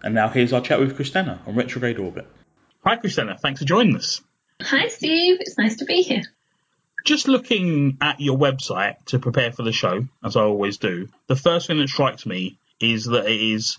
And 0.04 0.16
now 0.16 0.30
here's 0.30 0.54
our 0.54 0.62
chat 0.62 0.80
with 0.80 0.98
Kristyna 0.98 1.46
on 1.48 1.56
Retrograde 1.56 2.00
Orbit. 2.00 2.28
Hi, 2.84 2.96
Kristyna. 2.96 3.40
Thanks 3.40 3.60
for 3.60 3.66
joining 3.66 3.96
us. 3.96 4.22
Hi, 4.62 4.88
Steve. 4.88 5.38
It's 5.42 5.58
nice 5.58 5.76
to 5.78 5.86
be 5.86 6.02
here. 6.02 6.24
Just 7.06 7.28
looking 7.28 7.98
at 8.02 8.20
your 8.20 8.38
website 8.38 8.96
to 9.08 9.20
prepare 9.20 9.52
for 9.52 9.64
the 9.64 9.72
show, 9.72 10.06
as 10.24 10.36
I 10.36 10.42
always 10.42 10.78
do, 10.78 11.08
the 11.28 11.36
first 11.36 11.68
thing 11.68 11.80
that 11.80 11.88
strikes 11.90 12.26
me 12.26 12.58
is 12.80 13.06
that 13.06 13.26
it 13.26 13.42
is 13.42 13.78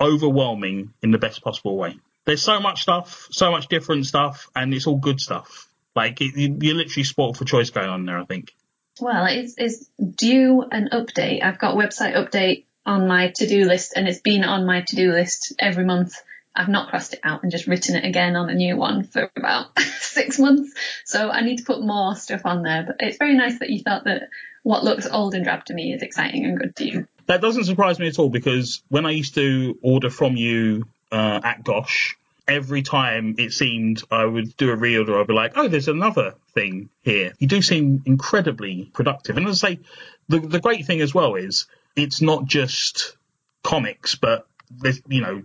overwhelming 0.00 0.92
in 1.02 1.10
the 1.10 1.18
best 1.18 1.42
possible 1.42 1.76
way. 1.76 1.98
There's 2.24 2.42
so 2.42 2.60
much 2.60 2.82
stuff, 2.82 3.26
so 3.30 3.50
much 3.50 3.68
different 3.68 4.06
stuff, 4.06 4.48
and 4.54 4.72
it's 4.74 4.86
all 4.86 4.96
good 4.98 5.20
stuff. 5.20 5.68
Like, 5.96 6.20
it, 6.20 6.36
you- 6.36 6.58
you're 6.60 6.76
literally 6.76 7.04
spoiled 7.04 7.36
for 7.36 7.44
choice 7.44 7.70
going 7.70 7.88
on 7.88 8.04
there, 8.06 8.18
I 8.18 8.24
think. 8.24 8.52
Well, 9.00 9.26
it's, 9.26 9.54
it's 9.56 9.88
due 10.16 10.62
an 10.70 10.88
update. 10.92 11.42
I've 11.42 11.58
got 11.58 11.76
website 11.76 12.14
update 12.16 12.64
on 12.84 13.06
my 13.06 13.32
to-do 13.34 13.64
list 13.64 13.92
and 13.96 14.08
it's 14.08 14.20
been 14.20 14.44
on 14.44 14.66
my 14.66 14.82
to-do 14.86 15.12
list 15.12 15.54
every 15.58 15.84
month. 15.84 16.14
I've 16.54 16.68
not 16.68 16.88
crossed 16.88 17.14
it 17.14 17.20
out 17.22 17.42
and 17.42 17.52
just 17.52 17.66
written 17.66 17.96
it 17.96 18.04
again 18.04 18.36
on 18.36 18.50
a 18.50 18.54
new 18.54 18.76
one 18.76 19.04
for 19.04 19.30
about 19.36 19.78
six 20.00 20.38
months. 20.38 20.72
So 21.04 21.30
I 21.30 21.42
need 21.42 21.58
to 21.58 21.64
put 21.64 21.80
more 21.80 22.16
stuff 22.16 22.42
on 22.44 22.62
there, 22.62 22.84
but 22.86 22.96
it's 23.00 23.18
very 23.18 23.34
nice 23.34 23.58
that 23.60 23.70
you 23.70 23.82
thought 23.82 24.04
that 24.04 24.28
what 24.62 24.84
looks 24.84 25.06
old 25.06 25.34
and 25.34 25.44
drab 25.44 25.64
to 25.66 25.74
me 25.74 25.92
is 25.92 26.02
exciting 26.02 26.44
and 26.44 26.58
good 26.58 26.76
to 26.76 26.84
you. 26.84 27.08
That 27.26 27.40
doesn't 27.40 27.64
surprise 27.64 27.98
me 27.98 28.08
at 28.08 28.18
all 28.18 28.30
because 28.30 28.82
when 28.88 29.06
I 29.06 29.10
used 29.10 29.34
to 29.34 29.78
order 29.82 30.10
from 30.10 30.36
you 30.36 30.84
uh, 31.12 31.40
at 31.44 31.62
Gosh, 31.62 32.16
every 32.48 32.82
time 32.82 33.34
it 33.38 33.52
seemed 33.52 34.02
I 34.10 34.24
would 34.24 34.56
do 34.56 34.72
a 34.72 34.76
reorder, 34.76 35.20
I'd 35.20 35.26
be 35.26 35.34
like, 35.34 35.52
oh, 35.56 35.68
there's 35.68 35.88
another 35.88 36.34
thing 36.54 36.88
here. 37.02 37.32
You 37.38 37.46
do 37.46 37.62
seem 37.62 38.02
incredibly 38.06 38.90
productive. 38.94 39.36
And 39.36 39.46
as 39.46 39.62
I 39.62 39.74
say, 39.74 39.80
the, 40.28 40.40
the 40.40 40.60
great 40.60 40.86
thing 40.86 41.02
as 41.02 41.14
well 41.14 41.34
is 41.34 41.66
it's 41.94 42.22
not 42.22 42.46
just 42.46 43.16
comics, 43.62 44.14
but 44.14 44.47
there's, 44.70 45.00
you 45.08 45.20
know, 45.20 45.42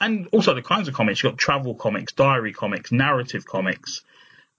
and 0.00 0.28
also 0.32 0.54
the 0.54 0.62
kinds 0.62 0.88
of 0.88 0.94
comics. 0.94 1.22
You've 1.22 1.32
got 1.32 1.38
travel 1.38 1.74
comics, 1.74 2.12
diary 2.12 2.52
comics, 2.52 2.92
narrative 2.92 3.44
comics, 3.46 4.02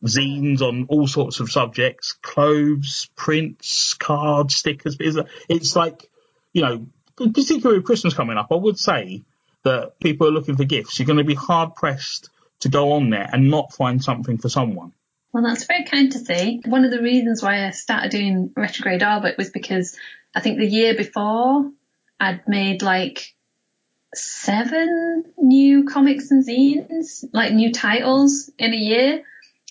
zines 0.04 0.62
on 0.62 0.86
all 0.90 1.08
sorts 1.08 1.40
of 1.40 1.52
subjects, 1.52 2.14
clothes, 2.22 3.10
prints, 3.16 3.94
cards, 3.96 4.56
stickers. 4.56 4.98
It's, 5.00 5.76
like, 5.76 6.10
you 6.54 6.62
know, 6.62 6.88
particularly 7.16 7.80
with 7.80 7.86
Christmas 7.86 8.14
coming 8.14 8.38
up, 8.38 8.48
I 8.52 8.56
would 8.56 8.78
say 8.78 9.24
that 9.64 10.00
people 10.00 10.28
are 10.28 10.32
looking 10.32 10.58
for 10.58 10.64
gifts. 10.64 11.00
You're 11.00 11.08
going 11.08 11.18
to 11.18 11.24
be 11.24 11.34
hard 11.34 11.76
pressed 11.76 12.30
to 12.60 12.70
go 12.70 12.94
on 12.94 13.10
there 13.10 13.30
and 13.32 13.50
not 13.50 13.74
find 13.74 14.04
something 14.04 14.38
for 14.38 14.48
someone. 14.48 14.94
Well, 15.34 15.44
that's 15.44 15.66
very 15.66 15.84
kind 15.84 16.12
to 16.14 16.20
say. 16.20 16.62
One 16.66 16.86
of 16.86 16.92
the 16.92 17.02
reasons 17.02 17.44
why 17.44 17.66
I 17.68 17.72
started 17.72 18.12
doing 18.12 18.54
retrograde 18.56 19.04
orbit 19.04 19.38
was 19.38 19.50
because 19.50 19.98
I 20.34 20.40
think 20.40 20.60
the 20.60 20.66
year 20.66 20.96
before 20.96 21.70
I'd 22.20 22.48
made 22.48 22.82
like 22.82 23.35
seven 24.18 25.26
new 25.38 25.86
comics 25.86 26.32
and 26.32 26.46
zines, 26.46 27.24
like 27.32 27.54
new 27.54 27.72
titles 27.72 28.52
in 28.58 28.74
a 28.74 28.78
year. 28.78 29.24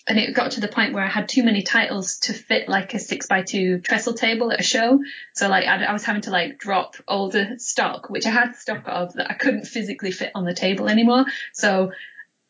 And 0.07 0.19
it 0.19 0.35
got 0.35 0.51
to 0.51 0.59
the 0.59 0.67
point 0.67 0.93
where 0.93 1.03
I 1.03 1.09
had 1.09 1.27
too 1.27 1.43
many 1.43 1.63
titles 1.63 2.19
to 2.19 2.33
fit 2.33 2.69
like 2.69 2.93
a 2.93 2.99
six 2.99 3.25
by 3.25 3.41
two 3.41 3.79
trestle 3.79 4.13
table 4.13 4.51
at 4.51 4.59
a 4.59 4.63
show. 4.63 4.99
So 5.33 5.47
like 5.47 5.65
I, 5.65 5.83
I 5.83 5.93
was 5.93 6.03
having 6.03 6.21
to 6.23 6.29
like 6.29 6.59
drop 6.59 6.95
older 7.07 7.55
stock, 7.57 8.09
which 8.09 8.27
I 8.27 8.29
had 8.29 8.55
stock 8.55 8.83
of 8.85 9.13
that 9.13 9.31
I 9.31 9.33
couldn't 9.33 9.65
physically 9.65 10.11
fit 10.11 10.31
on 10.35 10.45
the 10.45 10.53
table 10.53 10.89
anymore. 10.89 11.25
So 11.53 11.91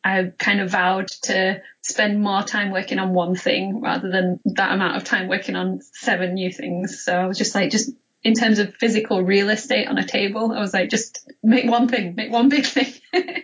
I 0.04 0.32
kind 0.38 0.60
of 0.60 0.70
vowed 0.70 1.08
to 1.24 1.62
spend 1.82 2.22
more 2.22 2.44
time 2.44 2.72
working 2.72 3.00
on 3.00 3.14
one 3.14 3.36
thing 3.36 3.82
rather 3.82 4.12
than 4.12 4.40
that 4.46 4.72
amount 4.72 4.98
of 4.98 5.04
time 5.04 5.28
working 5.28 5.56
on 5.56 5.80
seven 5.82 6.36
new 6.36 6.52
things. 6.52 7.02
So 7.04 7.16
I 7.16 7.26
was 7.26 7.38
just 7.38 7.56
like, 7.56 7.72
just 7.72 7.90
in 8.26 8.34
terms 8.34 8.58
of 8.58 8.74
physical 8.74 9.22
real 9.22 9.52
estate 9.52 9.88
on 9.88 10.00
a 10.00 10.06
table, 10.06 10.52
I 10.52 10.60
was 10.60 10.74
like, 10.74 10.90
just 10.90 11.32
make 11.44 11.70
one 11.70 11.88
thing, 11.88 12.16
make 12.16 12.32
one 12.32 12.50
big 12.50 12.66
thing. 12.66 12.92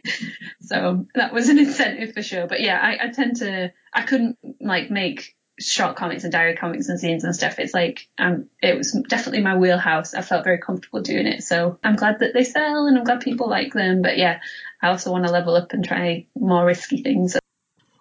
so 0.62 1.06
that 1.14 1.32
was 1.32 1.50
an 1.50 1.60
incentive 1.60 2.16
for 2.16 2.24
sure. 2.24 2.48
But 2.48 2.62
yeah, 2.62 2.80
I, 2.82 3.06
I 3.06 3.10
tend 3.12 3.38
to, 3.38 3.72
I 3.94 4.02
couldn't 4.02 4.40
like 4.60 4.90
make 4.90 5.38
short 5.60 5.98
comics 5.98 6.24
and 6.24 6.34
diary 6.34 6.56
comics 6.56 6.90
and 6.90 7.00
zines 7.00 7.24
and 7.24 7.36
stuff. 7.36 7.60
It's 7.60 7.76
like, 7.76 8.08
um, 8.18 8.48
it 8.60 8.76
was 8.76 9.00
definitely 9.08 9.44
my 9.44 9.56
wheelhouse. 9.56 10.16
I 10.16 10.24
felt 10.24 10.46
very 10.46 10.58
comfortable 10.58 11.04
doing 11.04 11.28
it. 11.28 11.44
So 11.44 11.78
I'm 11.84 11.96
glad 11.96 12.18
that 12.22 12.34
they 12.34 12.44
sell 12.44 12.88
and 12.88 12.98
I'm 12.98 13.04
glad 13.04 13.22
people 13.22 13.48
like 13.48 13.74
them. 13.74 14.02
But 14.02 14.18
yeah, 14.18 14.40
I 14.82 14.88
also 14.88 15.12
want 15.12 15.28
to 15.28 15.32
level 15.32 15.56
up 15.56 15.74
and 15.74 15.86
try 15.86 16.26
more 16.36 16.66
risky 16.66 17.04
things. 17.04 17.38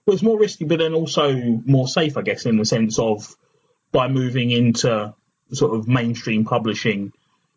Well, 0.06 0.14
it's 0.14 0.22
more 0.22 0.38
risky, 0.38 0.64
but 0.64 0.78
then 0.78 0.94
also 0.94 1.34
more 1.66 1.88
safe, 1.88 2.16
I 2.16 2.22
guess, 2.22 2.46
in 2.46 2.56
the 2.56 2.64
sense 2.64 2.98
of 2.98 3.36
by 3.92 4.08
moving 4.08 4.50
into 4.50 5.14
sort 5.52 5.74
of 5.74 5.88
mainstream 5.88 6.44
publishing, 6.44 7.12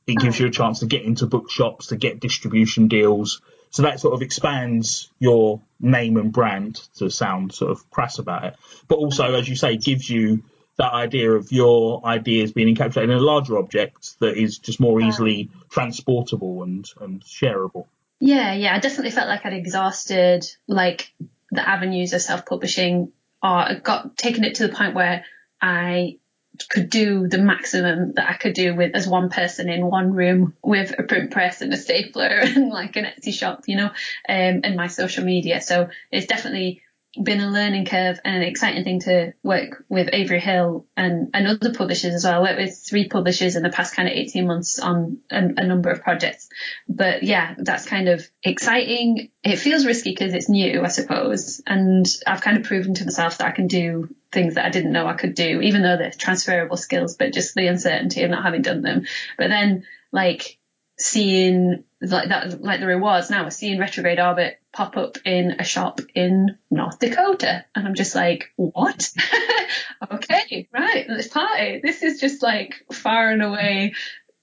it 0.08 0.18
gives 0.18 0.38
mm. 0.38 0.42
you 0.42 0.48
a 0.48 0.52
chance 0.52 0.80
to 0.80 0.86
get 0.86 1.04
into 1.04 1.26
bookshops, 1.26 1.88
to 1.88 1.96
get 1.96 2.20
distribution 2.20 2.88
deals. 2.88 3.42
So 3.70 3.84
that 3.84 4.00
sort 4.00 4.14
of 4.14 4.22
expands 4.22 5.10
your 5.20 5.62
name 5.80 6.18
and 6.18 6.32
brand 6.32 6.76
to 6.98 7.10
sound 7.10 7.54
sort 7.54 7.72
of 7.72 7.90
crass 7.90 8.20
about 8.20 8.46
it. 8.46 8.56
But 8.88 8.96
also, 8.96 9.34
as 9.34 9.48
you 9.50 9.56
say, 9.56 9.78
gives 9.78 10.10
you 10.10 10.44
that 10.78 10.94
idea 10.94 11.32
of 11.32 11.52
your 11.52 12.06
ideas 12.06 12.52
being 12.52 12.76
encapsulated 12.76 13.06
in 13.06 13.12
a 13.12 13.20
larger 13.20 13.58
object 13.58 14.20
that 14.20 14.38
is 14.38 14.58
just 14.58 14.80
more 14.80 15.02
easily 15.02 15.50
transportable 15.70 16.64
and, 16.64 16.90
and 17.00 17.24
shareable. 17.24 17.86
Yeah, 18.20 18.54
yeah, 18.54 18.76
I 18.76 18.80
definitely 18.80 19.12
felt 19.12 19.28
like 19.28 19.46
I'd 19.46 19.54
exhausted 19.54 20.46
like 20.68 21.14
the 21.52 21.68
avenues 21.68 22.14
of 22.14 22.22
self-publishing 22.22 23.12
or 23.42 23.76
got 23.84 24.18
taken 24.18 24.44
it 24.44 24.56
to 24.56 24.68
the 24.68 24.74
point 24.74 24.96
where 24.96 25.26
I 25.62 26.18
could 26.70 26.90
do 26.90 27.28
the 27.28 27.40
maximum 27.40 28.14
that 28.14 28.30
I 28.30 28.34
could 28.34 28.54
do 28.54 28.76
with 28.76 28.96
as 28.96 29.08
one 29.08 29.30
person 29.30 29.70
in 29.70 29.86
one 29.86 30.14
room 30.14 30.56
with 30.64 30.98
a 30.98 31.04
print 31.04 31.32
press 31.32 31.62
and 31.62 31.74
a 31.74 31.78
stapler 31.78 32.28
and 32.42 32.70
like 32.70 32.96
an 32.96 33.06
Etsy 33.06 33.34
shop, 33.34 33.64
you 33.68 33.78
know, 33.78 33.88
um, 33.88 34.62
and 34.64 34.76
my 34.76 34.88
social 34.88 35.24
media. 35.24 35.62
So 35.62 35.90
it's 36.12 36.28
definitely 36.28 36.82
been 37.22 37.42
a 37.42 37.50
learning 37.50 37.86
curve 37.86 38.20
and 38.26 38.38
an 38.38 38.42
exciting 38.42 38.84
thing 38.84 39.00
to 39.02 39.34
work 39.44 39.86
with 39.88 40.10
Avery 40.14 40.40
Hill 40.40 40.88
and, 40.98 41.30
and 41.34 41.48
other 41.48 41.74
publishers 41.74 42.16
as 42.16 42.24
well. 42.24 42.34
I 42.34 42.42
worked 42.42 42.60
with 42.60 42.78
three 42.78 43.08
publishers 43.08 43.56
in 43.56 43.62
the 43.62 43.70
past 43.70 43.96
kind 43.96 44.08
of 44.08 44.16
18 44.16 44.48
months 44.48 44.80
on 44.80 45.20
a, 45.30 45.38
a 45.38 45.68
number 45.68 45.92
of 45.92 46.02
projects. 46.02 46.50
But 46.90 47.22
yeah, 47.22 47.54
that's 47.58 47.86
kind 47.86 48.10
of 48.10 48.28
exciting. 48.42 49.30
It 49.44 49.58
feels 49.58 49.86
risky 49.86 50.10
because 50.10 50.34
it's 50.34 50.50
new, 50.50 50.84
I 50.84 50.88
suppose. 50.88 51.62
And 51.68 52.06
I've 52.26 52.42
kind 52.42 52.58
of 52.58 52.64
proven 52.64 52.96
to 52.96 53.06
myself 53.06 53.38
that 53.38 53.48
I 53.48 53.52
can 53.52 53.68
do 53.68 54.10
things 54.34 54.56
that 54.56 54.66
I 54.66 54.70
didn't 54.70 54.92
know 54.92 55.08
I 55.08 55.14
could 55.14 55.36
do, 55.36 55.62
even 55.62 55.82
though 55.82 55.98
they're 55.98 56.12
transferable 56.12 56.78
skills, 56.78 57.16
but 57.16 57.34
just 57.34 57.56
the 57.56 57.68
uncertainty 57.68 58.24
of 58.24 58.32
not 58.32 58.44
having 58.44 58.62
done 58.62 58.82
them. 58.82 59.06
But 59.38 59.50
then 59.50 59.86
like 60.12 60.58
seeing 60.98 61.84
like 62.02 62.30
that, 62.30 62.62
like 62.62 62.80
the 62.80 62.88
rewards 62.88 63.30
now, 63.30 63.48
seeing 63.50 63.80
retrograde 63.80 64.20
orbit 64.20 64.60
pop 64.74 64.98
up 64.98 65.18
in 65.24 65.52
a 65.60 65.64
shop 65.64 66.02
in 66.16 66.58
North 66.70 67.00
Dakota. 67.00 67.66
And 67.76 67.88
I'm 67.88 67.96
just 67.96 68.16
like, 68.16 68.52
what? 68.56 69.12
okay, 70.12 70.68
right, 70.74 71.06
let's 71.08 71.28
party. 71.28 71.80
This 71.84 72.04
is 72.04 72.20
just 72.20 72.44
like 72.44 72.86
far 72.92 73.32
and 73.32 73.42
away 73.42 73.94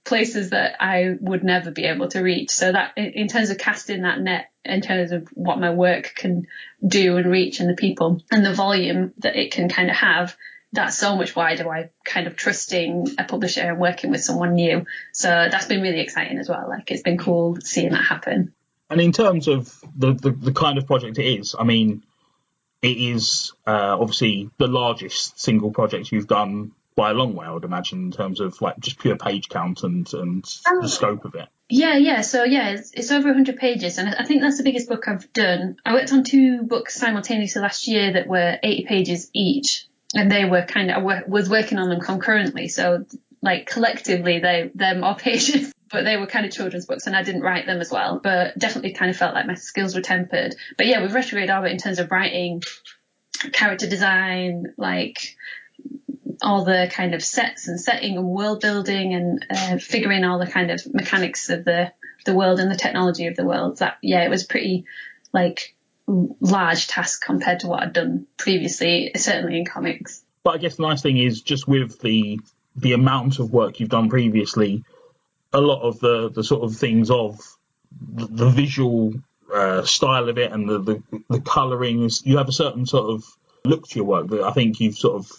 places 0.04 0.50
that 0.50 0.76
I 0.80 1.16
would 1.20 1.44
never 1.44 1.70
be 1.70 1.84
able 1.84 2.08
to 2.08 2.20
reach. 2.20 2.50
So 2.50 2.72
that 2.72 2.96
in 2.96 3.28
terms 3.28 3.50
of 3.50 3.58
casting 3.58 4.02
that 4.02 4.20
net, 4.20 4.50
in 4.64 4.80
terms 4.80 5.12
of 5.12 5.28
what 5.28 5.60
my 5.60 5.70
work 5.70 6.14
can 6.16 6.46
do 6.86 7.16
and 7.16 7.30
reach 7.30 7.60
and 7.60 7.68
the 7.68 7.74
people 7.74 8.22
and 8.30 8.44
the 8.44 8.54
volume 8.54 9.12
that 9.18 9.36
it 9.36 9.52
can 9.52 9.68
kind 9.68 9.90
of 9.90 9.96
have, 9.96 10.36
that's 10.72 10.96
so 10.96 11.16
much 11.16 11.34
wider 11.34 11.64
by 11.64 11.90
kind 12.04 12.26
of 12.26 12.36
trusting 12.36 13.14
a 13.18 13.24
publisher 13.24 13.62
and 13.62 13.78
working 13.78 14.10
with 14.10 14.22
someone 14.22 14.54
new. 14.54 14.86
So 15.12 15.28
that's 15.28 15.66
been 15.66 15.82
really 15.82 16.00
exciting 16.00 16.38
as 16.38 16.48
well. 16.48 16.68
Like 16.68 16.90
it's 16.90 17.02
been 17.02 17.18
cool 17.18 17.58
seeing 17.62 17.90
that 17.90 18.04
happen. 18.04 18.52
And 18.88 19.00
in 19.00 19.12
terms 19.12 19.48
of 19.48 19.72
the, 19.96 20.12
the, 20.14 20.30
the 20.30 20.52
kind 20.52 20.78
of 20.78 20.86
project 20.86 21.18
it 21.18 21.26
is, 21.26 21.54
I 21.58 21.64
mean, 21.64 22.02
it 22.82 22.96
is 22.96 23.52
uh, 23.66 23.96
obviously 24.00 24.50
the 24.58 24.66
largest 24.66 25.38
single 25.38 25.70
project 25.70 26.10
you've 26.10 26.26
done 26.26 26.72
by 27.00 27.10
a 27.12 27.14
long 27.14 27.34
way, 27.34 27.46
I 27.46 27.50
would 27.52 27.64
imagine, 27.64 27.98
in 28.04 28.12
terms 28.12 28.40
of 28.40 28.60
like 28.60 28.78
just 28.78 28.98
pure 28.98 29.16
page 29.16 29.48
count 29.48 29.84
and, 29.84 30.06
and 30.12 30.44
Oh. 30.68 30.82
the 30.82 30.88
scope 30.88 31.24
of 31.24 31.34
it. 31.34 31.48
Yeah, 31.70 31.96
yeah. 31.96 32.20
So 32.20 32.44
yeah, 32.44 32.70
it's, 32.72 32.90
it's 32.92 33.10
over 33.10 33.28
100 33.28 33.56
pages, 33.56 33.96
and 33.96 34.06
I 34.10 34.16
I 34.18 34.24
think 34.26 34.42
that's 34.42 34.58
the 34.58 34.64
biggest 34.64 34.86
book 34.88 35.08
I've 35.08 35.32
done. 35.32 35.76
I 35.86 35.94
worked 35.94 36.12
on 36.12 36.24
two 36.24 36.62
books 36.62 36.94
simultaneously 36.96 37.62
last 37.62 37.88
year 37.88 38.12
that 38.12 38.26
were 38.26 38.58
80 38.62 38.84
pages 38.84 39.30
each, 39.32 39.86
and 40.14 40.30
they 40.30 40.44
were 40.44 40.62
kind 40.62 40.90
of 40.90 40.96
I 40.98 41.22
was 41.26 41.48
working 41.48 41.78
on 41.78 41.88
them 41.88 42.00
concurrently. 42.00 42.68
So 42.68 43.06
like 43.40 43.64
collectively, 43.66 44.40
they 44.40 44.70
they're 44.74 44.98
more 44.98 45.14
pages, 45.28 45.72
but 45.90 46.04
they 46.04 46.18
were 46.18 46.26
kind 46.26 46.44
of 46.44 46.52
children's 46.52 46.84
books, 46.84 47.06
and 47.06 47.16
I 47.16 47.22
didn't 47.22 47.40
write 47.48 47.64
them 47.64 47.80
as 47.80 47.90
well. 47.90 48.20
But 48.22 48.58
definitely 48.58 48.92
kind 48.92 49.10
of 49.10 49.16
felt 49.16 49.34
like 49.34 49.46
my 49.46 49.54
skills 49.54 49.94
were 49.94 50.02
tempered. 50.02 50.54
But 50.76 50.86
yeah, 50.86 51.00
with 51.00 51.14
retrograde 51.14 51.50
orbit 51.50 51.72
in 51.72 51.78
terms 51.78 51.98
of 51.98 52.10
writing, 52.10 52.62
character 53.52 53.88
design, 53.88 54.74
like 54.76 55.36
all 56.42 56.64
the 56.64 56.90
kind 56.92 57.14
of 57.14 57.22
sets 57.22 57.68
and 57.68 57.80
setting 57.80 58.16
and 58.16 58.26
world 58.26 58.60
building 58.60 59.14
and 59.14 59.46
uh, 59.50 59.78
figuring 59.78 60.24
all 60.24 60.38
the 60.38 60.46
kind 60.46 60.70
of 60.70 60.82
mechanics 60.92 61.50
of 61.50 61.64
the 61.64 61.92
the 62.26 62.34
world 62.34 62.60
and 62.60 62.70
the 62.70 62.76
technology 62.76 63.26
of 63.26 63.36
the 63.36 63.44
world. 63.44 63.78
That 63.78 63.98
yeah, 64.02 64.24
it 64.24 64.30
was 64.30 64.44
pretty 64.44 64.84
like 65.32 65.74
large 66.06 66.88
task 66.88 67.22
compared 67.24 67.60
to 67.60 67.68
what 67.68 67.82
I'd 67.82 67.92
done 67.92 68.26
previously, 68.36 69.12
certainly 69.16 69.58
in 69.58 69.64
comics. 69.64 70.22
But 70.42 70.54
I 70.54 70.58
guess 70.58 70.76
the 70.76 70.82
nice 70.82 71.02
thing 71.02 71.18
is 71.18 71.42
just 71.42 71.68
with 71.68 72.00
the 72.00 72.40
the 72.76 72.92
amount 72.92 73.38
of 73.38 73.52
work 73.52 73.80
you've 73.80 73.88
done 73.88 74.08
previously, 74.08 74.84
a 75.52 75.60
lot 75.60 75.82
of 75.82 76.00
the 76.00 76.30
the 76.30 76.44
sort 76.44 76.62
of 76.62 76.76
things 76.76 77.10
of 77.10 77.38
the, 78.12 78.26
the 78.26 78.50
visual 78.50 79.12
uh, 79.52 79.82
style 79.82 80.28
of 80.28 80.38
it 80.38 80.52
and 80.52 80.68
the 80.68 80.78
the, 80.78 81.22
the 81.28 81.40
colouring 81.40 82.04
is 82.04 82.22
you 82.24 82.38
have 82.38 82.48
a 82.48 82.52
certain 82.52 82.86
sort 82.86 83.10
of 83.10 83.24
look 83.64 83.86
to 83.88 83.96
your 83.96 84.06
work 84.06 84.28
that 84.28 84.42
I 84.42 84.52
think 84.52 84.80
you've 84.80 84.96
sort 84.96 85.16
of 85.16 85.30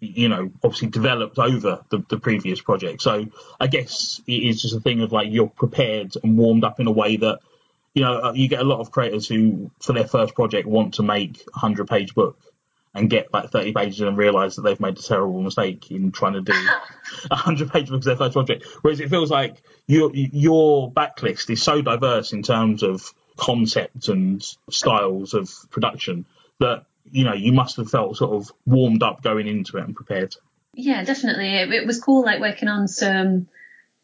you 0.00 0.28
know 0.28 0.50
obviously 0.62 0.88
developed 0.88 1.38
over 1.38 1.84
the, 1.90 2.04
the 2.08 2.18
previous 2.18 2.60
project. 2.60 3.02
So 3.02 3.26
I 3.60 3.66
guess 3.66 4.20
it 4.26 4.32
is 4.32 4.62
just 4.62 4.74
a 4.74 4.80
thing 4.80 5.02
of 5.02 5.12
like 5.12 5.28
you're 5.30 5.48
prepared 5.48 6.14
and 6.22 6.36
warmed 6.36 6.64
up 6.64 6.80
in 6.80 6.86
a 6.86 6.92
way 6.92 7.16
that 7.16 7.40
you 7.94 8.02
know 8.02 8.18
uh, 8.18 8.32
you 8.32 8.48
get 8.48 8.60
a 8.60 8.64
lot 8.64 8.80
of 8.80 8.90
creators 8.90 9.26
who 9.26 9.70
for 9.80 9.92
their 9.92 10.06
first 10.06 10.34
project 10.34 10.66
want 10.68 10.94
to 10.94 11.02
make 11.02 11.42
a 11.54 11.58
hundred 11.58 11.88
page 11.88 12.14
book 12.14 12.38
and 12.96 13.10
get 13.10 13.32
like 13.32 13.50
30 13.50 13.74
pages 13.74 14.00
and 14.00 14.16
realize 14.16 14.56
that 14.56 14.62
they've 14.62 14.80
made 14.80 14.98
a 14.98 15.02
terrible 15.02 15.42
mistake 15.42 15.90
in 15.90 16.12
trying 16.12 16.32
to 16.32 16.40
do 16.40 16.52
a 17.30 17.34
100 17.34 17.70
page 17.70 17.90
book 17.90 17.98
as 17.98 18.06
their 18.06 18.16
first 18.16 18.32
project. 18.32 18.64
Whereas 18.80 19.00
it 19.00 19.10
feels 19.10 19.30
like 19.30 19.62
your 19.86 20.10
your 20.14 20.90
backlist 20.90 21.50
is 21.50 21.62
so 21.62 21.82
diverse 21.82 22.32
in 22.32 22.42
terms 22.42 22.82
of 22.82 23.12
concept 23.36 24.08
and 24.08 24.42
styles 24.70 25.34
of 25.34 25.50
production 25.70 26.24
that 26.58 26.86
you 27.10 27.24
know 27.24 27.34
you 27.34 27.52
must 27.52 27.76
have 27.76 27.90
felt 27.90 28.16
sort 28.16 28.32
of 28.32 28.52
warmed 28.64 29.02
up 29.02 29.22
going 29.22 29.46
into 29.46 29.78
it 29.78 29.84
and 29.84 29.94
prepared. 29.94 30.34
Yeah, 30.74 31.04
definitely. 31.04 31.56
It, 31.56 31.72
it 31.72 31.86
was 31.86 32.00
cool, 32.00 32.22
like 32.22 32.40
working 32.40 32.68
on 32.68 32.86
some 32.86 33.48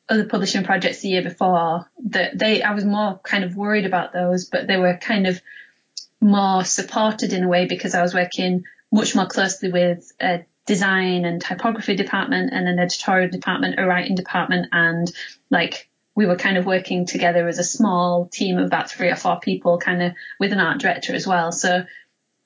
other 0.08 0.24
publishing 0.24 0.64
projects 0.64 1.00
the 1.00 1.08
year 1.08 1.22
before. 1.22 1.90
That 2.06 2.38
they, 2.38 2.62
I 2.62 2.74
was 2.74 2.84
more 2.84 3.20
kind 3.22 3.44
of 3.44 3.56
worried 3.56 3.86
about 3.86 4.12
those, 4.12 4.46
but 4.46 4.66
they 4.66 4.78
were 4.78 4.96
kind 4.96 5.26
of 5.26 5.40
more 6.20 6.64
supported 6.64 7.32
in 7.32 7.44
a 7.44 7.48
way 7.48 7.66
because 7.66 7.94
I 7.94 8.02
was 8.02 8.14
working 8.14 8.64
much 8.90 9.14
more 9.14 9.26
closely 9.26 9.70
with 9.70 10.12
a 10.20 10.44
design 10.66 11.24
and 11.24 11.42
typography 11.42 11.96
department 11.96 12.52
and 12.52 12.68
an 12.68 12.78
editorial 12.78 13.28
department, 13.28 13.78
a 13.78 13.86
writing 13.86 14.14
department, 14.14 14.68
and 14.72 15.10
like 15.50 15.88
we 16.14 16.26
were 16.26 16.36
kind 16.36 16.56
of 16.56 16.66
working 16.66 17.06
together 17.06 17.48
as 17.48 17.58
a 17.58 17.64
small 17.64 18.26
team 18.26 18.58
of 18.58 18.66
about 18.66 18.90
three 18.90 19.10
or 19.10 19.16
four 19.16 19.40
people, 19.40 19.78
kind 19.78 20.02
of 20.02 20.12
with 20.38 20.52
an 20.52 20.60
art 20.60 20.78
director 20.78 21.14
as 21.14 21.26
well. 21.26 21.52
So 21.52 21.84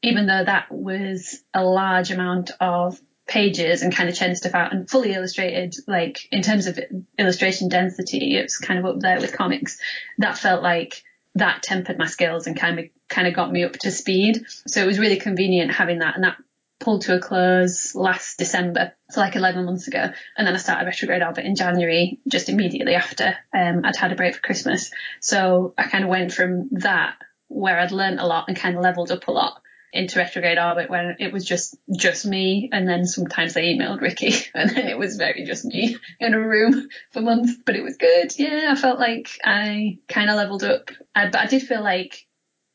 even 0.03 0.27
though 0.27 0.45
that 0.45 0.71
was 0.71 1.43
a 1.55 1.65
large 1.65 2.11
amount 2.11 2.51
of 2.61 3.01
pages 3.27 3.83
and 3.83 3.95
kind 3.95 4.09
of 4.09 4.15
churning 4.15 4.37
stuff 4.37 4.55
out 4.55 4.73
and 4.73 4.89
fully 4.89 5.13
illustrated, 5.13 5.75
like 5.87 6.29
in 6.31 6.43
terms 6.43 6.67
of 6.67 6.79
illustration 7.19 7.69
density, 7.69 8.37
it's 8.37 8.59
kind 8.59 8.79
of 8.79 8.87
up 8.87 9.01
there 9.01 9.21
with 9.21 9.37
comics. 9.37 9.79
That 10.19 10.39
felt 10.39 10.63
like 10.63 11.03
that 11.35 11.63
tempered 11.63 11.99
my 11.99 12.07
skills 12.07 12.47
and 12.47 12.57
kind 12.57 12.79
of 12.79 12.87
kind 13.09 13.29
of 13.29 13.35
got 13.35 13.53
me 13.53 13.65
up 13.65 13.73
to 13.73 13.91
speed. 13.91 14.45
So 14.67 14.83
it 14.83 14.87
was 14.87 14.99
really 14.99 15.17
convenient 15.19 15.73
having 15.73 15.99
that 15.99 16.15
and 16.15 16.25
that 16.25 16.37
pulled 16.79 17.03
to 17.03 17.17
a 17.17 17.21
close 17.21 17.95
last 17.95 18.39
December, 18.39 18.93
so 19.11 19.21
like 19.21 19.35
11 19.35 19.65
months 19.65 19.89
ago. 19.89 20.11
And 20.37 20.47
then 20.47 20.55
I 20.55 20.59
started 20.59 20.85
retrograde 20.85 21.23
orbit 21.23 21.45
in 21.45 21.57
January, 21.57 22.21
just 22.29 22.49
immediately 22.49 22.95
after 22.95 23.35
um, 23.55 23.83
I'd 23.85 23.97
had 23.97 24.13
a 24.13 24.17
break 24.17 24.35
for 24.35 24.41
Christmas. 24.43 24.91
So 25.21 25.75
I 25.79 25.85
kind 25.85 26.05
of 26.05 26.11
went 26.11 26.33
from 26.33 26.69
that 26.73 27.17
where 27.49 27.79
I'd 27.79 27.93
learnt 27.93 28.21
a 28.21 28.27
lot 28.27 28.47
and 28.49 28.57
kind 28.57 28.77
of 28.77 28.83
leveled 28.83 29.11
up 29.11 29.27
a 29.29 29.33
lot 29.33 29.63
into 29.97 30.19
retrograde 30.19 30.59
orbit 30.59 30.91
when 30.91 31.17
it 31.19 31.33
was 31.33 31.45
just 31.45 31.77
just 31.97 32.27
me 32.27 32.69
and 32.73 32.89
then 32.89 33.05
sometimes 33.05 33.57
I 33.57 33.63
emailed 33.63 34.01
Ricky 34.01 34.35
and 34.55 34.71
then 34.71 34.87
it 34.87 34.99
was 34.99 35.17
very 35.17 35.45
just 35.45 35.65
me 35.65 35.97
in 36.21 36.35
a 36.35 36.41
room 36.41 36.89
for 37.13 37.21
months 37.21 37.55
but 37.65 37.77
it 37.77 37.83
was 37.83 37.97
good. 37.97 38.33
Yeah 38.39 38.69
I 38.71 38.81
felt 38.81 38.99
like 38.99 39.29
I 39.45 39.99
kind 40.09 40.31
of 40.31 40.37
leveled 40.37 40.65
up. 40.65 40.91
Uh, 41.15 41.31
but 41.31 41.41
I 41.41 41.47
did 41.47 41.63
feel 41.63 41.83
like 41.83 42.27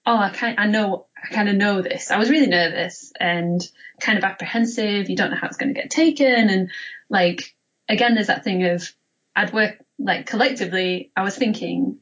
oh 0.06 0.18
I 0.18 0.30
kind 0.30 0.60
I 0.60 0.68
know 0.68 1.08
I 1.24 1.34
kind 1.34 1.50
of 1.50 1.56
know 1.56 1.82
this. 1.82 2.12
I 2.12 2.18
was 2.18 2.30
really 2.30 2.48
nervous 2.48 3.14
and 3.20 3.62
kind 4.00 4.18
of 4.18 4.24
apprehensive. 4.24 5.10
You 5.10 5.16
don't 5.16 5.30
know 5.30 5.38
how 5.38 5.48
it's 5.48 5.58
going 5.58 5.74
to 5.74 5.80
get 5.80 5.92
taken 5.92 6.50
and 6.50 6.70
like 7.10 7.56
again 7.88 8.16
there's 8.16 8.28
that 8.28 8.44
thing 8.44 8.66
of 8.66 8.92
I'd 9.36 9.54
work 9.54 9.78
like 10.00 10.26
collectively 10.26 11.12
I 11.16 11.24
was 11.24 11.36
thinking 11.36 12.00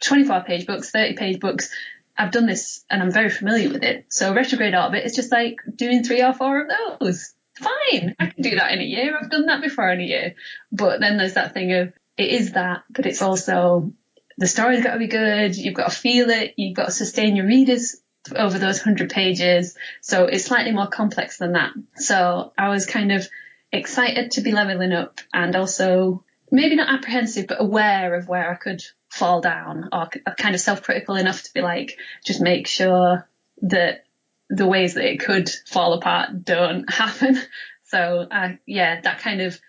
24 0.00 0.42
page 0.42 0.66
books 0.66 0.90
30 0.90 1.14
page 1.14 1.40
books 1.40 1.70
I've 2.16 2.32
done 2.32 2.46
this 2.46 2.84
and 2.90 3.02
I'm 3.02 3.12
very 3.12 3.30
familiar 3.30 3.70
with 3.70 3.82
it. 3.82 4.06
So 4.08 4.34
retrograde 4.34 4.74
art 4.74 4.90
orbit 4.90 5.06
is 5.06 5.14
just 5.14 5.32
like 5.32 5.60
doing 5.74 6.04
three 6.04 6.22
or 6.22 6.32
four 6.32 6.62
of 6.62 6.68
those. 7.00 7.32
Fine. 7.54 8.16
I 8.18 8.26
can 8.26 8.42
do 8.42 8.56
that 8.56 8.72
in 8.72 8.80
a 8.80 8.84
year. 8.84 9.18
I've 9.18 9.30
done 9.30 9.46
that 9.46 9.62
before 9.62 9.90
in 9.90 10.00
a 10.00 10.04
year. 10.04 10.34
But 10.72 11.00
then 11.00 11.16
there's 11.16 11.34
that 11.34 11.54
thing 11.54 11.72
of 11.72 11.92
it 12.16 12.28
is 12.28 12.52
that, 12.52 12.84
but 12.90 13.06
it's 13.06 13.22
also 13.22 13.92
the 14.38 14.46
story's 14.46 14.82
got 14.82 14.94
to 14.94 14.98
be 14.98 15.06
good. 15.06 15.56
You've 15.56 15.74
got 15.74 15.90
to 15.90 15.96
feel 15.96 16.30
it. 16.30 16.54
You've 16.56 16.76
got 16.76 16.86
to 16.86 16.92
sustain 16.92 17.36
your 17.36 17.46
readers 17.46 17.96
over 18.34 18.58
those 18.58 18.80
hundred 18.80 19.10
pages. 19.10 19.76
So 20.00 20.26
it's 20.26 20.44
slightly 20.44 20.72
more 20.72 20.86
complex 20.86 21.38
than 21.38 21.52
that. 21.52 21.72
So 21.96 22.52
I 22.56 22.68
was 22.68 22.86
kind 22.86 23.12
of 23.12 23.26
excited 23.72 24.32
to 24.32 24.40
be 24.40 24.52
leveling 24.52 24.92
up 24.92 25.20
and 25.32 25.54
also 25.56 26.24
maybe 26.50 26.76
not 26.76 26.92
apprehensive, 26.92 27.46
but 27.46 27.60
aware 27.60 28.14
of 28.14 28.28
where 28.28 28.50
I 28.50 28.54
could 28.54 28.82
fall 29.08 29.40
down 29.40 29.88
or 29.92 30.08
kind 30.36 30.54
of 30.54 30.60
self-critical 30.60 31.16
enough 31.16 31.42
to 31.42 31.52
be 31.52 31.60
like, 31.60 31.98
just 32.24 32.40
make 32.40 32.66
sure 32.66 33.28
that 33.62 34.04
the 34.48 34.66
ways 34.66 34.94
that 34.94 35.04
it 35.04 35.20
could 35.20 35.48
fall 35.68 35.92
apart 35.94 36.44
don't 36.44 36.90
happen. 36.92 37.40
So, 37.84 38.26
uh, 38.30 38.52
yeah, 38.66 39.00
that 39.00 39.20
kind 39.20 39.40
of 39.40 39.60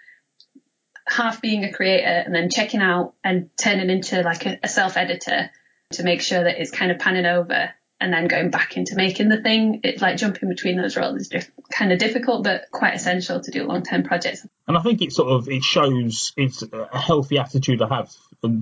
half 1.08 1.42
being 1.42 1.64
a 1.64 1.74
creator 1.74 2.06
and 2.26 2.34
then 2.34 2.50
checking 2.50 2.82
out 2.82 3.16
and 3.24 3.50
turning 3.58 3.90
into 3.90 4.22
like 4.22 4.46
a, 4.46 4.60
a 4.64 4.68
self-editor 4.68 5.50
to 5.94 6.04
make 6.04 6.22
sure 6.22 6.44
that 6.44 6.60
it's 6.60 6.72
kind 6.72 6.92
of 6.92 7.00
panning 7.00 7.26
over 7.26 7.72
and 8.02 8.12
then 8.12 8.28
going 8.28 8.50
back 8.50 8.76
into 8.76 8.96
making 8.96 9.30
the 9.30 9.42
thing. 9.42 9.80
It's 9.84 10.02
like 10.02 10.18
jumping 10.18 10.50
between 10.50 10.76
those 10.76 10.98
roles 10.98 11.22
is 11.22 11.28
just 11.30 11.50
kind 11.72 11.94
of 11.94 12.00
difficult, 12.00 12.44
but 12.44 12.70
quite 12.72 12.96
essential 12.96 13.40
to 13.40 13.52
do 13.52 13.64
long-term 13.66 14.04
projects. 14.04 14.46
And 14.68 14.76
I 14.76 14.82
think 14.82 15.02
it 15.02 15.14
sort 15.14 15.32
of 15.32 15.48
it 15.48 15.64
shows 15.64 16.34
it's 16.36 16.64
a 16.64 16.98
healthy 16.98 17.38
attitude 17.38 17.80
to 17.80 17.88
have 17.88 18.12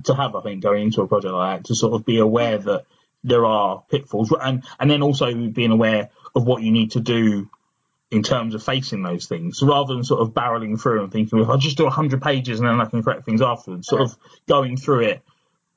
to 0.04 0.14
have. 0.14 0.36
I 0.36 0.42
think 0.42 0.62
going 0.62 0.84
into 0.84 1.02
a 1.02 1.08
project 1.08 1.34
like 1.34 1.62
that 1.62 1.68
to 1.68 1.76
sort 1.76 1.94
of 1.94 2.06
be 2.06 2.20
aware 2.20 2.58
that 2.58 2.86
there 3.24 3.46
are 3.46 3.84
pitfalls, 3.90 4.34
and 4.40 4.64
and 4.80 4.92
then 4.92 5.02
also 5.02 5.34
being 5.34 5.72
aware 5.72 6.10
of 6.36 6.46
what 6.46 6.62
you 6.62 6.72
need 6.72 6.92
to 6.92 7.00
do 7.00 7.50
in 8.12 8.24
terms 8.24 8.56
of 8.56 8.64
facing 8.64 9.04
those 9.04 9.28
things, 9.28 9.62
rather 9.62 9.94
than 9.94 10.04
sort 10.04 10.20
of 10.20 10.34
barreling 10.34 10.82
through 10.82 11.04
and 11.04 11.12
thinking, 11.12 11.40
if 11.40 11.48
I 11.48 11.58
just 11.58 11.78
do 11.78 11.88
hundred 11.88 12.22
pages 12.22 12.60
and 12.60 12.68
then 12.68 12.82
I 12.82 12.86
can 12.86 13.04
correct 13.04 13.24
things 13.24 13.42
afterwards. 13.42 13.88
Sort 13.88 14.02
of 14.02 14.18
going 14.48 14.78
through 14.78 15.02
it, 15.02 15.22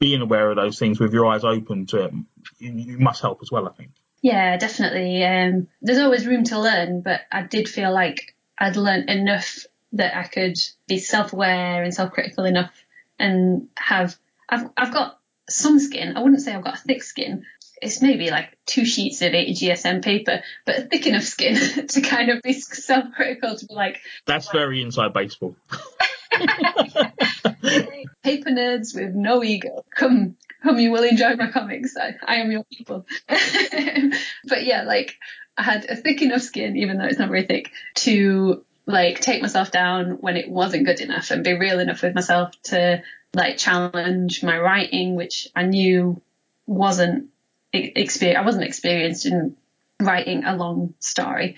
being 0.03 0.21
aware 0.21 0.51
of 0.51 0.57
those 0.57 0.81
things 0.81 0.99
with 0.99 1.13
your 1.13 1.27
eyes 1.27 1.45
open 1.45 1.87
to 1.87 2.07
it, 2.07 2.13
you, 2.59 2.73
you 2.73 2.99
must 2.99 3.23
help 3.23 3.39
as 3.41 3.53
well. 3.53 3.69
I 3.69 3.71
think. 3.71 3.93
Yeah, 4.21 4.57
definitely. 4.57 5.25
Um, 5.25 5.69
there's 5.81 6.01
always 6.01 6.27
room 6.27 6.43
to 6.45 6.59
learn, 6.59 7.03
but 7.03 7.21
I 7.31 7.43
did 7.43 7.69
feel 7.69 7.95
like 7.95 8.35
I'd 8.59 8.75
learned 8.75 9.09
enough 9.09 9.65
that 9.93 10.17
I 10.17 10.25
could 10.25 10.57
be 10.89 10.99
self-aware 10.99 11.85
and 11.85 11.95
self-critical 11.95 12.45
enough 12.45 12.73
and 13.17 13.69
have, 13.77 14.17
I've, 14.49 14.71
I've 14.77 14.93
got 14.93 15.21
some 15.49 15.79
skin. 15.79 16.17
I 16.17 16.23
wouldn't 16.23 16.43
say 16.43 16.53
I've 16.53 16.65
got 16.65 16.79
a 16.79 16.83
thick 16.83 17.05
skin. 17.05 17.45
It's 17.81 18.03
maybe 18.03 18.31
like 18.31 18.57
two 18.67 18.85
sheets 18.85 19.23
of 19.23 19.35
80 19.35 19.55
GSM 19.55 20.03
paper, 20.03 20.43
but 20.67 20.91
thick 20.91 21.07
enough 21.07 21.25
skin 21.25 21.57
to 21.89 22.01
kind 22.01 22.31
of 22.31 22.43
be 22.43 22.55
self-critical 22.55 23.57
to 23.57 23.67
be 23.67 23.75
like, 23.75 24.01
That's 24.27 24.51
very 24.51 24.83
inside 24.83 25.13
baseball. 25.13 25.55
paper 28.23 28.51
nerds 28.51 28.95
with 28.95 29.15
no 29.15 29.43
ego. 29.43 29.85
Come, 29.95 30.37
come, 30.63 30.79
you 30.79 30.91
will 30.91 31.05
enjoy 31.05 31.37
my 31.37 31.51
comics. 31.51 31.97
I, 31.97 32.15
I 32.27 32.37
am 32.37 32.51
your 32.51 32.65
people. 32.65 33.07
but 33.29 34.65
yeah, 34.65 34.83
like 34.85 35.17
I 35.57 35.63
had 35.63 35.85
a 35.87 35.97
thick 35.97 36.23
enough 36.23 36.43
skin, 36.43 36.77
even 36.77 36.99
though 36.99 37.07
it's 37.07 37.19
not 37.19 37.29
very 37.29 37.45
thick, 37.45 37.71
to 37.97 38.65
like 38.87 39.21
take 39.21 39.43
myself 39.43 39.71
down 39.71 40.19
when 40.21 40.37
it 40.37 40.49
wasn't 40.51 40.87
good 40.87 41.01
enough 41.01 41.31
and 41.31 41.45
be 41.45 41.53
real 41.53 41.79
enough 41.79 42.03
with 42.03 42.15
myself 42.15 42.51
to 42.65 43.03
like 43.35 43.57
challenge 43.59 44.43
my 44.43 44.59
writing, 44.59 45.15
which 45.15 45.49
I 45.55 45.65
knew 45.65 46.21
wasn't 46.67 47.29
experience. 47.73 48.39
I 48.39 48.45
wasn't 48.45 48.65
experienced 48.65 49.27
in 49.27 49.57
writing 50.01 50.45
a 50.45 50.57
long 50.57 50.95
story. 51.01 51.57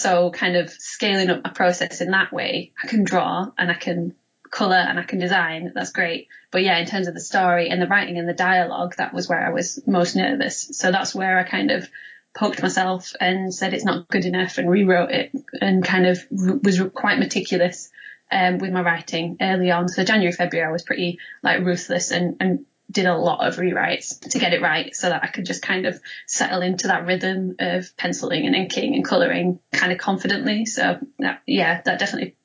So 0.00 0.30
kind 0.30 0.56
of 0.56 0.70
scaling 0.70 1.28
up 1.28 1.44
my 1.44 1.50
process 1.50 2.00
in 2.00 2.12
that 2.12 2.32
way, 2.32 2.72
I 2.82 2.86
can 2.86 3.04
draw 3.04 3.50
and 3.58 3.70
I 3.70 3.74
can 3.74 4.14
colour 4.50 4.76
and 4.76 4.98
I 4.98 5.02
can 5.02 5.18
design. 5.18 5.72
That's 5.74 5.92
great. 5.92 6.28
But 6.50 6.62
yeah, 6.62 6.78
in 6.78 6.86
terms 6.86 7.06
of 7.06 7.14
the 7.14 7.20
story 7.20 7.68
and 7.68 7.82
the 7.82 7.86
writing 7.86 8.18
and 8.18 8.28
the 8.28 8.32
dialogue, 8.32 8.96
that 8.96 9.12
was 9.12 9.28
where 9.28 9.46
I 9.46 9.50
was 9.50 9.78
most 9.86 10.16
nervous. 10.16 10.70
So 10.72 10.90
that's 10.90 11.14
where 11.14 11.38
I 11.38 11.44
kind 11.44 11.70
of 11.70 11.86
poked 12.34 12.62
myself 12.62 13.12
and 13.20 13.52
said 13.52 13.74
it's 13.74 13.84
not 13.84 14.08
good 14.08 14.24
enough 14.24 14.56
and 14.56 14.70
rewrote 14.70 15.10
it 15.10 15.32
and 15.60 15.84
kind 15.84 16.06
of 16.06 16.18
was 16.30 16.80
quite 16.94 17.18
meticulous 17.18 17.90
um, 18.32 18.56
with 18.58 18.70
my 18.70 18.82
writing 18.82 19.36
early 19.40 19.70
on. 19.70 19.88
So 19.88 20.02
January, 20.02 20.32
February, 20.32 20.66
I 20.66 20.72
was 20.72 20.82
pretty 20.82 21.18
like 21.42 21.64
ruthless 21.64 22.10
and, 22.10 22.36
and 22.40 22.64
did 22.90 23.06
a 23.06 23.16
lot 23.16 23.46
of 23.46 23.56
rewrites 23.56 24.20
to 24.30 24.38
get 24.38 24.52
it 24.52 24.62
right 24.62 24.94
so 24.94 25.08
that 25.08 25.22
I 25.22 25.28
could 25.28 25.46
just 25.46 25.62
kind 25.62 25.86
of 25.86 26.00
settle 26.26 26.62
into 26.62 26.88
that 26.88 27.06
rhythm 27.06 27.56
of 27.58 27.96
penciling 27.96 28.46
and 28.46 28.54
inking 28.54 28.94
and 28.94 29.04
colouring 29.04 29.60
kind 29.72 29.92
of 29.92 29.98
confidently. 29.98 30.66
So 30.66 30.98
that, 31.18 31.42
yeah, 31.46 31.80
that 31.82 31.98
definitely 31.98 32.36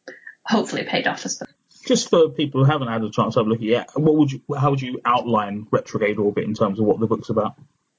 hopefully 0.45 0.83
paid 0.83 1.07
off. 1.07 1.25
as 1.25 1.39
well. 1.39 1.49
Just 1.85 2.09
for 2.09 2.29
people 2.29 2.63
who 2.63 2.71
haven't 2.71 2.87
had 2.87 3.03
a 3.03 3.11
chance 3.11 3.35
to 3.35 3.39
have 3.41 3.47
a 3.47 3.49
look 3.49 3.59
at 3.59 3.65
it 3.65 3.69
yet, 3.69 3.89
what 3.95 4.15
would 4.15 4.31
you, 4.31 4.41
how 4.57 4.71
would 4.71 4.81
you 4.81 4.99
outline 5.05 5.67
Retrograde 5.71 6.17
Orbit 6.17 6.43
in 6.43 6.53
terms 6.53 6.79
of 6.79 6.85
what 6.85 6.99
the 6.99 7.07
book's 7.07 7.29
about? 7.29 7.55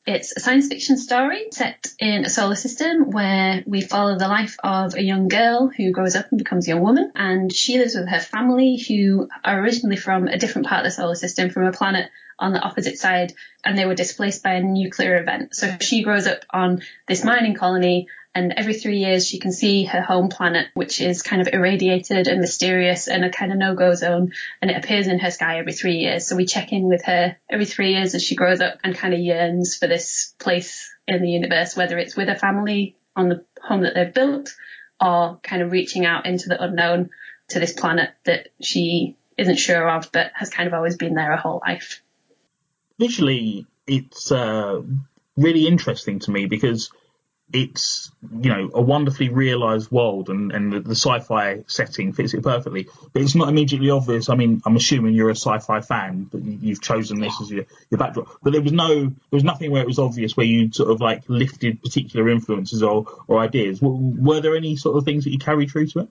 It's 0.06 0.36
a 0.36 0.40
science 0.40 0.68
fiction 0.68 0.98
story 0.98 1.46
set 1.50 1.88
in 1.98 2.24
a 2.24 2.30
solar 2.30 2.54
system 2.54 3.10
where 3.10 3.64
we 3.66 3.80
follow 3.80 4.16
the 4.16 4.28
life 4.28 4.56
of 4.62 4.94
a 4.94 5.02
young 5.02 5.26
girl 5.26 5.68
who 5.68 5.90
grows 5.90 6.14
up 6.14 6.26
and 6.30 6.38
becomes 6.38 6.66
a 6.66 6.70
young 6.70 6.82
woman. 6.82 7.10
And 7.16 7.52
she 7.52 7.78
lives 7.78 7.96
with 7.96 8.08
her 8.08 8.20
family 8.20 8.76
who 8.76 9.28
are 9.44 9.60
originally 9.60 9.96
from 9.96 10.28
a 10.28 10.38
different 10.38 10.68
part 10.68 10.80
of 10.80 10.84
the 10.84 10.90
solar 10.92 11.16
system, 11.16 11.50
from 11.50 11.66
a 11.66 11.72
planet 11.72 12.08
on 12.38 12.52
the 12.52 12.60
opposite 12.60 12.98
side, 12.98 13.32
and 13.64 13.76
they 13.76 13.84
were 13.84 13.96
displaced 13.96 14.44
by 14.44 14.52
a 14.52 14.62
nuclear 14.62 15.16
event. 15.16 15.56
So 15.56 15.76
she 15.80 16.04
grows 16.04 16.28
up 16.28 16.44
on 16.50 16.82
this 17.08 17.24
mining 17.24 17.54
colony 17.54 18.06
and 18.36 18.52
every 18.58 18.74
three 18.74 18.98
years 18.98 19.26
she 19.26 19.38
can 19.38 19.50
see 19.50 19.84
her 19.84 20.02
home 20.02 20.28
planet, 20.28 20.68
which 20.74 21.00
is 21.00 21.22
kind 21.22 21.40
of 21.40 21.48
irradiated 21.50 22.28
and 22.28 22.38
mysterious 22.38 23.08
and 23.08 23.24
a 23.24 23.30
kind 23.30 23.50
of 23.50 23.56
no-go 23.56 23.94
zone, 23.94 24.32
and 24.60 24.70
it 24.70 24.76
appears 24.76 25.06
in 25.06 25.18
her 25.18 25.30
sky 25.30 25.58
every 25.58 25.72
three 25.72 25.96
years. 25.96 26.26
So 26.26 26.36
we 26.36 26.44
check 26.44 26.70
in 26.70 26.86
with 26.86 27.02
her 27.06 27.38
every 27.48 27.64
three 27.64 27.94
years 27.94 28.14
as 28.14 28.22
she 28.22 28.36
grows 28.36 28.60
up 28.60 28.78
and 28.84 28.94
kind 28.94 29.14
of 29.14 29.20
yearns 29.20 29.74
for 29.74 29.86
this 29.86 30.34
place 30.38 30.94
in 31.08 31.22
the 31.22 31.30
universe, 31.30 31.74
whether 31.74 31.96
it's 31.96 32.14
with 32.14 32.28
her 32.28 32.36
family 32.36 32.98
on 33.16 33.30
the 33.30 33.42
home 33.62 33.84
that 33.84 33.94
they've 33.94 34.12
built 34.12 34.54
or 35.00 35.40
kind 35.42 35.62
of 35.62 35.72
reaching 35.72 36.04
out 36.04 36.26
into 36.26 36.50
the 36.50 36.62
unknown 36.62 37.08
to 37.48 37.58
this 37.58 37.72
planet 37.72 38.10
that 38.26 38.48
she 38.60 39.16
isn't 39.38 39.56
sure 39.56 39.88
of, 39.88 40.12
but 40.12 40.32
has 40.34 40.50
kind 40.50 40.66
of 40.66 40.74
always 40.74 40.98
been 40.98 41.14
there 41.14 41.30
her 41.30 41.38
whole 41.38 41.62
life. 41.66 42.02
Visually, 42.98 43.64
it's 43.86 44.30
uh, 44.30 44.82
really 45.38 45.66
interesting 45.66 46.18
to 46.18 46.30
me 46.30 46.44
because 46.44 46.90
it's 47.52 48.10
you 48.40 48.50
know 48.50 48.70
a 48.74 48.82
wonderfully 48.82 49.28
realised 49.28 49.90
world 49.90 50.30
and, 50.30 50.50
and 50.50 50.72
the, 50.72 50.80
the, 50.80 50.96
sci-fi 50.96 51.62
setting 51.68 52.12
fits 52.12 52.34
it 52.34 52.42
perfectly. 52.42 52.88
But 53.12 53.22
it's 53.22 53.36
not 53.36 53.48
immediately 53.48 53.90
obvious. 53.90 54.28
I 54.28 54.34
mean, 54.34 54.62
I'm 54.66 54.74
assuming 54.76 55.14
you're 55.14 55.30
a 55.30 55.36
sci-fi 55.36 55.80
fan, 55.80 56.24
but 56.24 56.42
you've 56.44 56.82
chosen 56.82 57.20
this 57.20 57.40
as 57.40 57.50
your, 57.50 57.64
your 57.90 57.98
backdrop. 57.98 58.28
But 58.42 58.52
there 58.52 58.62
was 58.62 58.72
no 58.72 59.04
there 59.04 59.14
was 59.30 59.44
nothing 59.44 59.70
where 59.70 59.82
it 59.82 59.86
was 59.86 59.98
obvious 59.98 60.36
where 60.36 60.46
you 60.46 60.72
sort 60.72 60.90
of 60.90 61.00
like 61.00 61.22
lifted 61.28 61.82
particular 61.82 62.28
influences 62.28 62.82
or, 62.82 63.06
or 63.28 63.38
ideas. 63.38 63.80
Were, 63.80 63.94
were 63.94 64.40
there 64.40 64.56
any 64.56 64.76
sort 64.76 64.96
of 64.96 65.04
things 65.04 65.24
that 65.24 65.30
you 65.30 65.38
carried 65.38 65.70
through 65.70 65.86
to 65.88 66.00
it? 66.00 66.08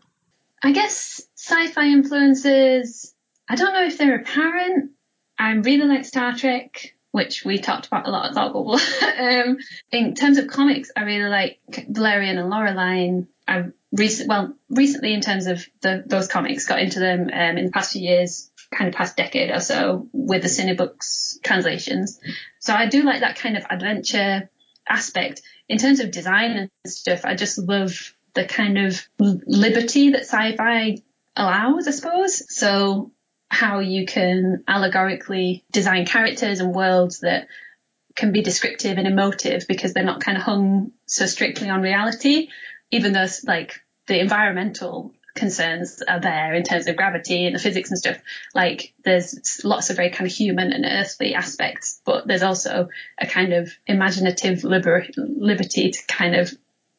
I 0.64 0.72
guess 0.72 1.22
sci-fi 1.36 1.88
influences. 1.88 3.14
I 3.48 3.56
don't 3.56 3.74
know 3.74 3.86
if 3.86 3.98
they're 3.98 4.20
apparent. 4.20 4.92
I 5.38 5.52
really 5.52 5.86
like 5.86 6.06
Star 6.06 6.34
Trek 6.34 6.95
which 7.16 7.46
we 7.46 7.60
talked 7.60 7.88
about 7.88 8.06
a 8.06 8.12
lot 8.12 8.26
at 8.26 8.34
Thought 8.34 8.52
Bubble. 8.52 8.78
um, 9.20 9.58
in 9.90 10.16
terms 10.16 10.38
of 10.38 10.48
comics, 10.48 10.92
I 10.98 11.04
really 11.04 11.30
like 11.30 11.60
Valerian 11.88 12.38
and 12.38 12.52
Laureline. 12.52 13.28
I 13.48 13.68
recent, 13.94 14.28
well, 14.28 14.54
recently 14.70 15.14
in 15.14 15.22
terms 15.22 15.48
of 15.48 15.66
the, 15.82 16.04
those 16.06 16.28
comics, 16.28 16.68
got 16.68 16.82
into 16.82 17.00
them 17.00 17.30
um, 17.32 17.58
in 17.58 17.68
the 17.68 17.72
past 17.72 17.94
few 17.94 18.02
years, 18.02 18.52
kind 18.70 18.90
of 18.90 18.96
past 18.96 19.16
decade 19.16 19.50
or 19.50 19.62
so, 19.62 20.10
with 20.12 20.42
the 20.42 20.50
Cinebooks 20.50 21.42
translations. 21.42 22.20
So 22.60 22.74
I 22.74 22.90
do 22.90 23.04
like 23.04 23.22
that 23.22 23.40
kind 23.40 23.56
of 23.56 23.64
adventure 23.70 24.50
aspect. 24.86 25.42
In 25.70 25.78
terms 25.78 26.02
of 26.02 26.12
design 26.12 26.52
and 26.52 26.70
stuff, 26.86 27.22
I 27.24 27.36
just 27.36 27.58
love 27.58 28.14
the 28.34 28.44
kind 28.44 28.78
of 28.78 29.02
liberty 29.20 30.10
that 30.10 30.26
sci-fi 30.26 30.98
allows, 31.38 31.88
I 31.88 31.92
suppose. 31.92 32.54
So 32.54 33.14
how 33.50 33.80
you 33.80 34.06
can 34.06 34.64
allegorically 34.68 35.64
design 35.72 36.06
characters 36.06 36.60
and 36.60 36.74
worlds 36.74 37.20
that 37.20 37.48
can 38.16 38.32
be 38.32 38.42
descriptive 38.42 38.98
and 38.98 39.08
emotive 39.08 39.66
because 39.68 39.94
they're 39.94 40.04
not 40.04 40.24
kind 40.24 40.38
of 40.38 40.44
hung 40.44 40.92
so 41.06 41.26
strictly 41.26 41.70
on 41.70 41.82
reality, 41.82 42.50
even 42.92 43.14
though 43.14 43.28
like 43.46 43.82
the 44.08 44.20
environmental 44.20 45.14
concerns 45.36 46.02
are 46.08 46.22
there 46.22 46.54
in 46.54 46.64
terms 46.64 46.88
of 46.88 46.96
gravity 46.96 47.46
and 47.46 47.56
the 47.56 47.60
physics 47.60 47.92
and 47.92 48.00
stuff. 48.00 48.18
Like 48.54 48.94
there's 49.04 49.62
lots 49.64 49.90
of 49.90 49.98
very 49.98 50.10
kind 50.10 50.30
of 50.30 50.36
human 50.36 50.72
and 50.72 50.86
earthly 50.86 51.36
aspects, 51.36 52.02
but 52.06 52.26
there's 52.26 52.44
also 52.44 52.88
a 53.20 53.28
kind 53.28 53.54
of 53.54 53.72
imaginative 53.86 54.64
liber- 54.64 55.08
liberty 55.18 55.92
to 55.92 56.00
kind 56.08 56.36
of 56.36 56.54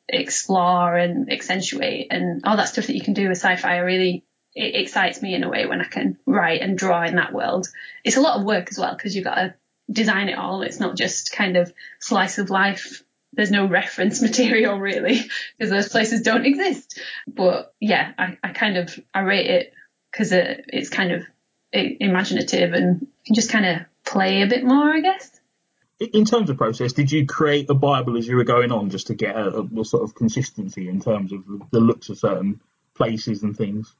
explore 0.08 0.96
and 0.96 1.32
accentuate 1.32 2.08
and 2.10 2.42
all 2.44 2.58
that 2.58 2.68
stuff 2.68 2.86
that 2.86 2.94
you 2.94 3.02
can 3.02 3.14
do 3.14 3.28
with 3.28 3.38
sci-fi. 3.38 3.76
I 3.76 3.78
really 3.78 4.24
it 4.56 4.74
excites 4.74 5.20
me 5.20 5.34
in 5.34 5.44
a 5.44 5.50
way 5.50 5.66
when 5.66 5.82
I 5.82 5.84
can 5.84 6.16
write 6.24 6.62
and 6.62 6.78
draw 6.78 7.04
in 7.04 7.16
that 7.16 7.34
world. 7.34 7.68
It's 8.02 8.16
a 8.16 8.22
lot 8.22 8.40
of 8.40 8.46
work 8.46 8.68
as 8.70 8.78
well 8.78 8.94
because 8.96 9.14
you've 9.14 9.24
got 9.24 9.34
to 9.34 9.54
design 9.90 10.30
it 10.30 10.38
all. 10.38 10.62
It's 10.62 10.80
not 10.80 10.96
just 10.96 11.30
kind 11.30 11.58
of 11.58 11.70
slice 12.00 12.38
of 12.38 12.48
life. 12.48 13.02
There's 13.34 13.50
no 13.50 13.66
reference 13.66 14.22
material 14.30 14.78
really 14.78 15.20
because 15.58 15.70
those 15.70 15.90
places 15.90 16.22
don't 16.22 16.46
exist. 16.46 16.98
But 17.28 17.74
yeah, 17.80 18.12
I, 18.18 18.38
I 18.42 18.48
kind 18.52 18.78
of 18.78 18.98
I 19.12 19.20
rate 19.20 19.46
it 19.46 19.74
because 20.10 20.32
it, 20.32 20.46
uh, 20.46 20.62
it's 20.68 20.88
kind 20.88 21.12
of 21.12 21.22
imaginative 21.72 22.72
and 22.72 23.02
you 23.02 23.08
can 23.26 23.34
just 23.34 23.50
kind 23.50 23.66
of 23.66 23.82
play 24.06 24.40
a 24.40 24.46
bit 24.46 24.64
more, 24.64 24.90
I 24.90 25.00
guess. 25.00 25.30
In 25.98 26.24
terms 26.24 26.48
of 26.48 26.56
process, 26.56 26.94
did 26.94 27.12
you 27.12 27.26
create 27.26 27.68
a 27.68 27.74
Bible 27.74 28.16
as 28.16 28.26
you 28.26 28.36
were 28.36 28.44
going 28.44 28.72
on 28.72 28.88
just 28.88 29.08
to 29.08 29.14
get 29.14 29.36
a, 29.36 29.68
a 29.78 29.84
sort 29.84 30.02
of 30.02 30.14
consistency 30.14 30.88
in 30.88 31.00
terms 31.00 31.32
of 31.32 31.44
the 31.70 31.80
looks 31.80 32.08
of 32.08 32.18
certain 32.18 32.60
places 32.94 33.42
and 33.42 33.54
things? 33.54 33.94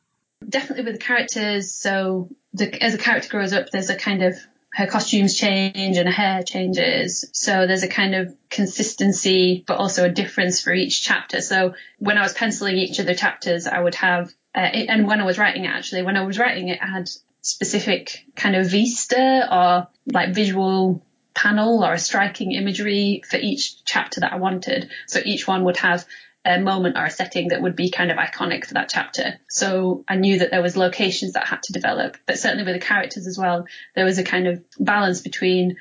Definitely 0.47 0.85
with 0.85 0.95
the 0.95 1.05
characters. 1.05 1.75
So 1.75 2.31
the, 2.52 2.83
as 2.83 2.95
a 2.95 2.99
character 2.99 3.28
grows 3.28 3.52
up, 3.52 3.71
there's 3.71 3.90
a 3.90 3.97
kind 3.97 4.23
of 4.23 4.38
her 4.73 4.87
costumes 4.87 5.37
change 5.37 5.97
and 5.97 6.07
her 6.07 6.12
hair 6.12 6.43
changes. 6.43 7.25
So 7.33 7.66
there's 7.66 7.83
a 7.83 7.88
kind 7.88 8.14
of 8.14 8.37
consistency, 8.50 9.64
but 9.66 9.78
also 9.78 10.05
a 10.05 10.11
difference 10.11 10.61
for 10.61 10.73
each 10.73 11.02
chapter. 11.02 11.40
So 11.40 11.75
when 11.99 12.19
I 12.19 12.23
was 12.23 12.35
penciling 12.35 12.76
each 12.76 12.99
of 12.99 13.07
the 13.07 13.14
chapters, 13.14 13.66
I 13.66 13.81
would 13.81 13.95
have, 13.95 14.33
uh, 14.55 14.59
and 14.59 15.07
when 15.07 15.21
I 15.21 15.25
was 15.25 15.38
writing 15.38 15.64
it, 15.64 15.69
actually, 15.69 16.02
when 16.02 16.16
I 16.16 16.25
was 16.25 16.38
writing 16.38 16.69
it, 16.69 16.78
I 16.83 16.87
had 16.88 17.09
specific 17.40 18.26
kind 18.35 18.55
of 18.55 18.71
vista 18.71 19.49
or 19.50 19.88
like 20.12 20.35
visual 20.35 21.02
panel 21.33 21.85
or 21.85 21.93
a 21.93 21.99
striking 21.99 22.52
imagery 22.52 23.23
for 23.28 23.37
each 23.37 23.85
chapter 23.85 24.21
that 24.21 24.33
I 24.33 24.37
wanted. 24.37 24.90
So 25.07 25.21
each 25.25 25.47
one 25.47 25.64
would 25.64 25.76
have 25.78 26.05
a 26.47 26.61
moment 26.61 26.97
or 26.97 27.05
a 27.05 27.11
setting 27.11 27.49
that 27.49 27.61
would 27.61 27.75
be 27.75 27.91
kind 27.91 28.11
of 28.11 28.19
iconic 28.19 28.65
for 28.65 28.75
that 28.75 28.88
chapter. 28.88 29.41
So 29.49 30.05
I 30.07 30.15
knew 30.15 30.38
that 30.38 30.53
there 30.53 30.62
was 30.62 30.76
locations 30.76 31.33
that 31.33 31.47
had 31.47 31.62
to 31.65 31.73
develop, 31.73 32.17
but 32.25 32.38
certainly 32.38 32.65
with 32.65 32.75
the 32.75 32.87
characters 32.87 33.26
as 33.26 33.37
well, 33.37 33.67
there 33.97 34.05
was 34.05 34.19
a 34.19 34.25
kind 34.25 34.47
of 34.47 34.62
balance 34.79 35.21
between 35.21 35.76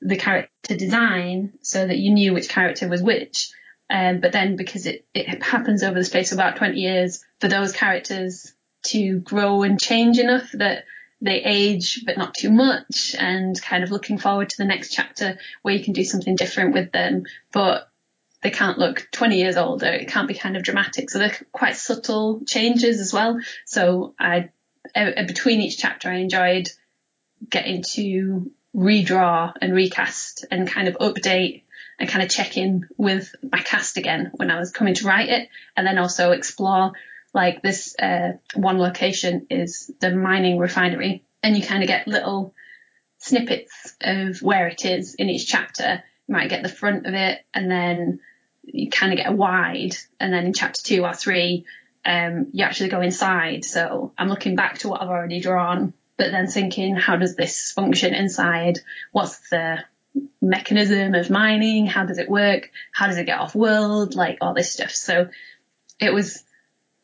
the 0.00 0.16
character 0.16 0.76
design 0.76 1.54
so 1.62 1.84
that 1.84 1.98
you 1.98 2.12
knew 2.12 2.32
which 2.32 2.48
character 2.48 2.88
was 2.88 3.02
which. 3.02 3.50
Um, 3.90 4.20
but 4.20 4.32
then 4.32 4.54
because 4.56 4.86
it, 4.86 5.04
it 5.14 5.42
happens 5.42 5.82
over 5.82 5.98
the 5.98 6.04
space 6.04 6.30
of 6.30 6.38
about 6.38 6.56
20 6.56 6.78
years 6.78 7.24
for 7.40 7.48
those 7.48 7.72
characters 7.72 8.54
to 8.84 9.18
grow 9.18 9.62
and 9.62 9.80
change 9.80 10.18
enough 10.18 10.50
that 10.52 10.84
they 11.20 11.42
age 11.42 12.04
but 12.06 12.18
not 12.18 12.34
too 12.34 12.50
much 12.50 13.16
and 13.18 13.60
kind 13.62 13.82
of 13.82 13.90
looking 13.90 14.18
forward 14.18 14.50
to 14.50 14.56
the 14.58 14.64
next 14.64 14.92
chapter 14.92 15.38
where 15.62 15.74
you 15.74 15.82
can 15.82 15.94
do 15.94 16.04
something 16.04 16.36
different 16.36 16.74
with 16.74 16.92
them 16.92 17.24
but 17.50 17.88
they 18.44 18.50
can't 18.50 18.78
look 18.78 19.08
20 19.10 19.38
years 19.38 19.56
older. 19.56 19.86
It 19.86 20.08
can't 20.08 20.28
be 20.28 20.34
kind 20.34 20.54
of 20.54 20.62
dramatic. 20.62 21.08
So 21.08 21.18
they're 21.18 21.36
quite 21.50 21.76
subtle 21.76 22.42
changes 22.46 23.00
as 23.00 23.10
well. 23.10 23.40
So 23.64 24.14
I 24.20 24.50
between 24.94 25.62
each 25.62 25.78
chapter 25.78 26.10
I 26.10 26.16
enjoyed 26.16 26.68
getting 27.48 27.82
to 27.94 28.50
redraw 28.76 29.54
and 29.62 29.72
recast 29.72 30.44
and 30.50 30.68
kind 30.68 30.88
of 30.88 30.98
update 30.98 31.62
and 31.98 32.06
kind 32.06 32.22
of 32.22 32.28
check 32.28 32.58
in 32.58 32.86
with 32.98 33.34
my 33.50 33.60
cast 33.60 33.96
again 33.96 34.30
when 34.34 34.50
I 34.50 34.58
was 34.58 34.72
coming 34.72 34.92
to 34.94 35.06
write 35.06 35.30
it. 35.30 35.48
And 35.74 35.86
then 35.86 35.96
also 35.96 36.32
explore 36.32 36.92
like 37.32 37.62
this 37.62 37.96
uh, 37.98 38.32
one 38.54 38.78
location 38.78 39.46
is 39.48 39.90
the 40.00 40.14
mining 40.14 40.58
refinery. 40.58 41.24
And 41.42 41.56
you 41.56 41.64
kind 41.64 41.82
of 41.82 41.88
get 41.88 42.06
little 42.06 42.52
snippets 43.16 43.96
of 44.02 44.42
where 44.42 44.68
it 44.68 44.84
is 44.84 45.14
in 45.14 45.30
each 45.30 45.46
chapter. 45.46 46.04
You 46.26 46.34
might 46.34 46.50
get 46.50 46.62
the 46.62 46.68
front 46.68 47.06
of 47.06 47.14
it 47.14 47.38
and 47.54 47.70
then 47.70 48.20
you 48.66 48.90
kind 48.90 49.12
of 49.12 49.18
get 49.18 49.32
wide 49.32 49.96
and 50.18 50.32
then 50.32 50.46
in 50.46 50.52
chapter 50.52 50.80
two 50.82 51.04
or 51.04 51.14
three, 51.14 51.64
um, 52.04 52.48
you 52.52 52.64
actually 52.64 52.90
go 52.90 53.00
inside. 53.00 53.64
So 53.64 54.12
I'm 54.18 54.28
looking 54.28 54.56
back 54.56 54.78
to 54.78 54.88
what 54.88 55.02
I've 55.02 55.08
already 55.08 55.40
drawn, 55.40 55.94
but 56.16 56.30
then 56.30 56.46
thinking, 56.46 56.96
how 56.96 57.16
does 57.16 57.36
this 57.36 57.72
function 57.72 58.14
inside? 58.14 58.80
What's 59.12 59.48
the 59.50 59.78
mechanism 60.40 61.14
of 61.14 61.30
mining? 61.30 61.86
How 61.86 62.04
does 62.04 62.18
it 62.18 62.28
work? 62.28 62.70
How 62.92 63.06
does 63.06 63.16
it 63.16 63.26
get 63.26 63.38
off 63.38 63.54
world? 63.54 64.14
Like 64.14 64.38
all 64.40 64.54
this 64.54 64.72
stuff. 64.72 64.90
So 64.90 65.28
it 66.00 66.12
was 66.12 66.42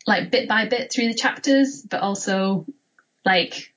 like 0.07 0.31
bit 0.31 0.49
by 0.49 0.67
bit 0.69 0.93
through 0.93 1.09
the 1.09 1.15
chapters, 1.15 1.83
but 1.83 2.01
also 2.01 2.67
like 3.25 3.73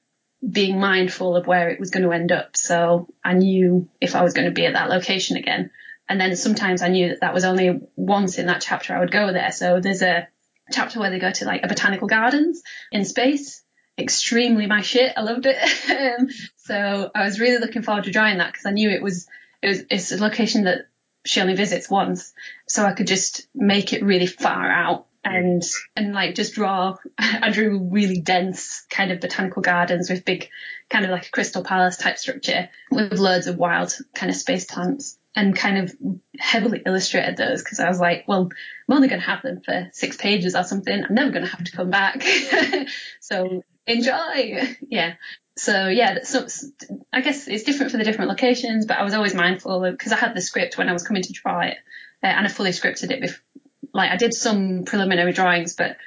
being 0.47 0.79
mindful 0.79 1.35
of 1.35 1.47
where 1.47 1.69
it 1.69 1.79
was 1.79 1.89
going 1.89 2.03
to 2.03 2.11
end 2.11 2.31
up. 2.31 2.57
So 2.57 3.07
I 3.23 3.33
knew 3.33 3.89
if 4.01 4.15
I 4.15 4.23
was 4.23 4.33
going 4.33 4.47
to 4.47 4.53
be 4.53 4.65
at 4.65 4.73
that 4.73 4.89
location 4.89 5.37
again. 5.37 5.71
And 6.09 6.19
then 6.19 6.35
sometimes 6.35 6.81
I 6.81 6.89
knew 6.89 7.09
that 7.09 7.21
that 7.21 7.33
was 7.33 7.45
only 7.45 7.79
once 7.95 8.37
in 8.37 8.47
that 8.47 8.61
chapter 8.61 8.95
I 8.95 8.99
would 8.99 9.11
go 9.11 9.31
there. 9.31 9.51
So 9.51 9.79
there's 9.79 10.01
a 10.01 10.27
chapter 10.71 10.99
where 10.99 11.09
they 11.09 11.19
go 11.19 11.31
to 11.31 11.45
like 11.45 11.63
a 11.63 11.67
botanical 11.67 12.07
gardens 12.07 12.61
in 12.91 13.05
space. 13.05 13.63
Extremely 13.97 14.65
my 14.65 14.81
shit. 14.81 15.13
I 15.15 15.21
loved 15.21 15.45
it. 15.45 15.57
Um, 15.93 16.27
so 16.57 17.11
I 17.13 17.23
was 17.23 17.39
really 17.39 17.59
looking 17.59 17.83
forward 17.83 18.05
to 18.05 18.11
drawing 18.11 18.39
that 18.39 18.51
because 18.51 18.65
I 18.65 18.71
knew 18.71 18.89
it 18.89 19.01
was, 19.01 19.27
it 19.61 19.67
was, 19.67 19.83
it's 19.89 20.11
a 20.11 20.17
location 20.17 20.63
that 20.63 20.87
she 21.25 21.39
only 21.39 21.55
visits 21.55 21.89
once. 21.89 22.33
So 22.67 22.85
I 22.85 22.93
could 22.93 23.07
just 23.07 23.47
make 23.53 23.93
it 23.93 24.03
really 24.03 24.27
far 24.27 24.69
out 24.69 25.07
and 25.23 25.63
and 25.95 26.13
like 26.13 26.35
just 26.35 26.53
draw 26.53 26.97
I 27.17 27.49
drew 27.51 27.79
really 27.79 28.19
dense 28.19 28.85
kind 28.89 29.11
of 29.11 29.21
botanical 29.21 29.61
gardens 29.61 30.09
with 30.09 30.25
big 30.25 30.49
kind 30.89 31.05
of 31.05 31.11
like 31.11 31.27
a 31.27 31.31
crystal 31.31 31.63
palace 31.63 31.97
type 31.97 32.17
structure 32.17 32.69
with 32.91 33.13
loads 33.19 33.47
of 33.47 33.57
wild 33.57 33.95
kind 34.13 34.29
of 34.29 34.35
space 34.35 34.65
plants 34.65 35.17
and 35.35 35.55
kind 35.55 35.77
of 35.77 35.95
heavily 36.39 36.81
illustrated 36.85 37.37
those 37.37 37.63
because 37.63 37.79
I 37.79 37.87
was 37.89 37.99
like, 37.99 38.25
well, 38.27 38.49
I'm 38.87 38.95
only 38.95 39.07
going 39.07 39.21
to 39.21 39.27
have 39.27 39.41
them 39.41 39.61
for 39.61 39.89
six 39.93 40.15
pages 40.15 40.55
or 40.55 40.63
something. 40.63 41.03
I'm 41.03 41.15
never 41.15 41.31
going 41.31 41.45
to 41.45 41.51
have 41.51 41.63
to 41.63 41.71
come 41.71 41.89
back. 41.89 42.23
so 43.19 43.63
enjoy. 43.87 44.75
Yeah. 44.87 45.15
So 45.55 45.87
yeah, 45.87 46.23
so 46.23 46.47
I 47.11 47.21
guess 47.21 47.47
it's 47.47 47.63
different 47.63 47.91
for 47.91 47.97
the 47.97 48.03
different 48.03 48.29
locations, 48.29 48.85
but 48.85 48.97
I 48.97 49.03
was 49.03 49.13
always 49.13 49.35
mindful 49.35 49.89
because 49.91 50.11
I 50.11 50.17
had 50.17 50.35
the 50.35 50.41
script 50.41 50.77
when 50.77 50.89
I 50.89 50.93
was 50.93 51.03
coming 51.03 51.23
to 51.23 51.33
draw 51.33 51.61
it 51.61 51.77
uh, 52.23 52.27
and 52.27 52.45
I 52.45 52.49
fully 52.49 52.71
scripted 52.71 53.11
it 53.11 53.21
before 53.21 53.39
like 53.93 54.11
I 54.11 54.17
did 54.17 54.33
some 54.33 54.83
preliminary 54.85 55.33
drawings, 55.33 55.75
but 55.75 55.97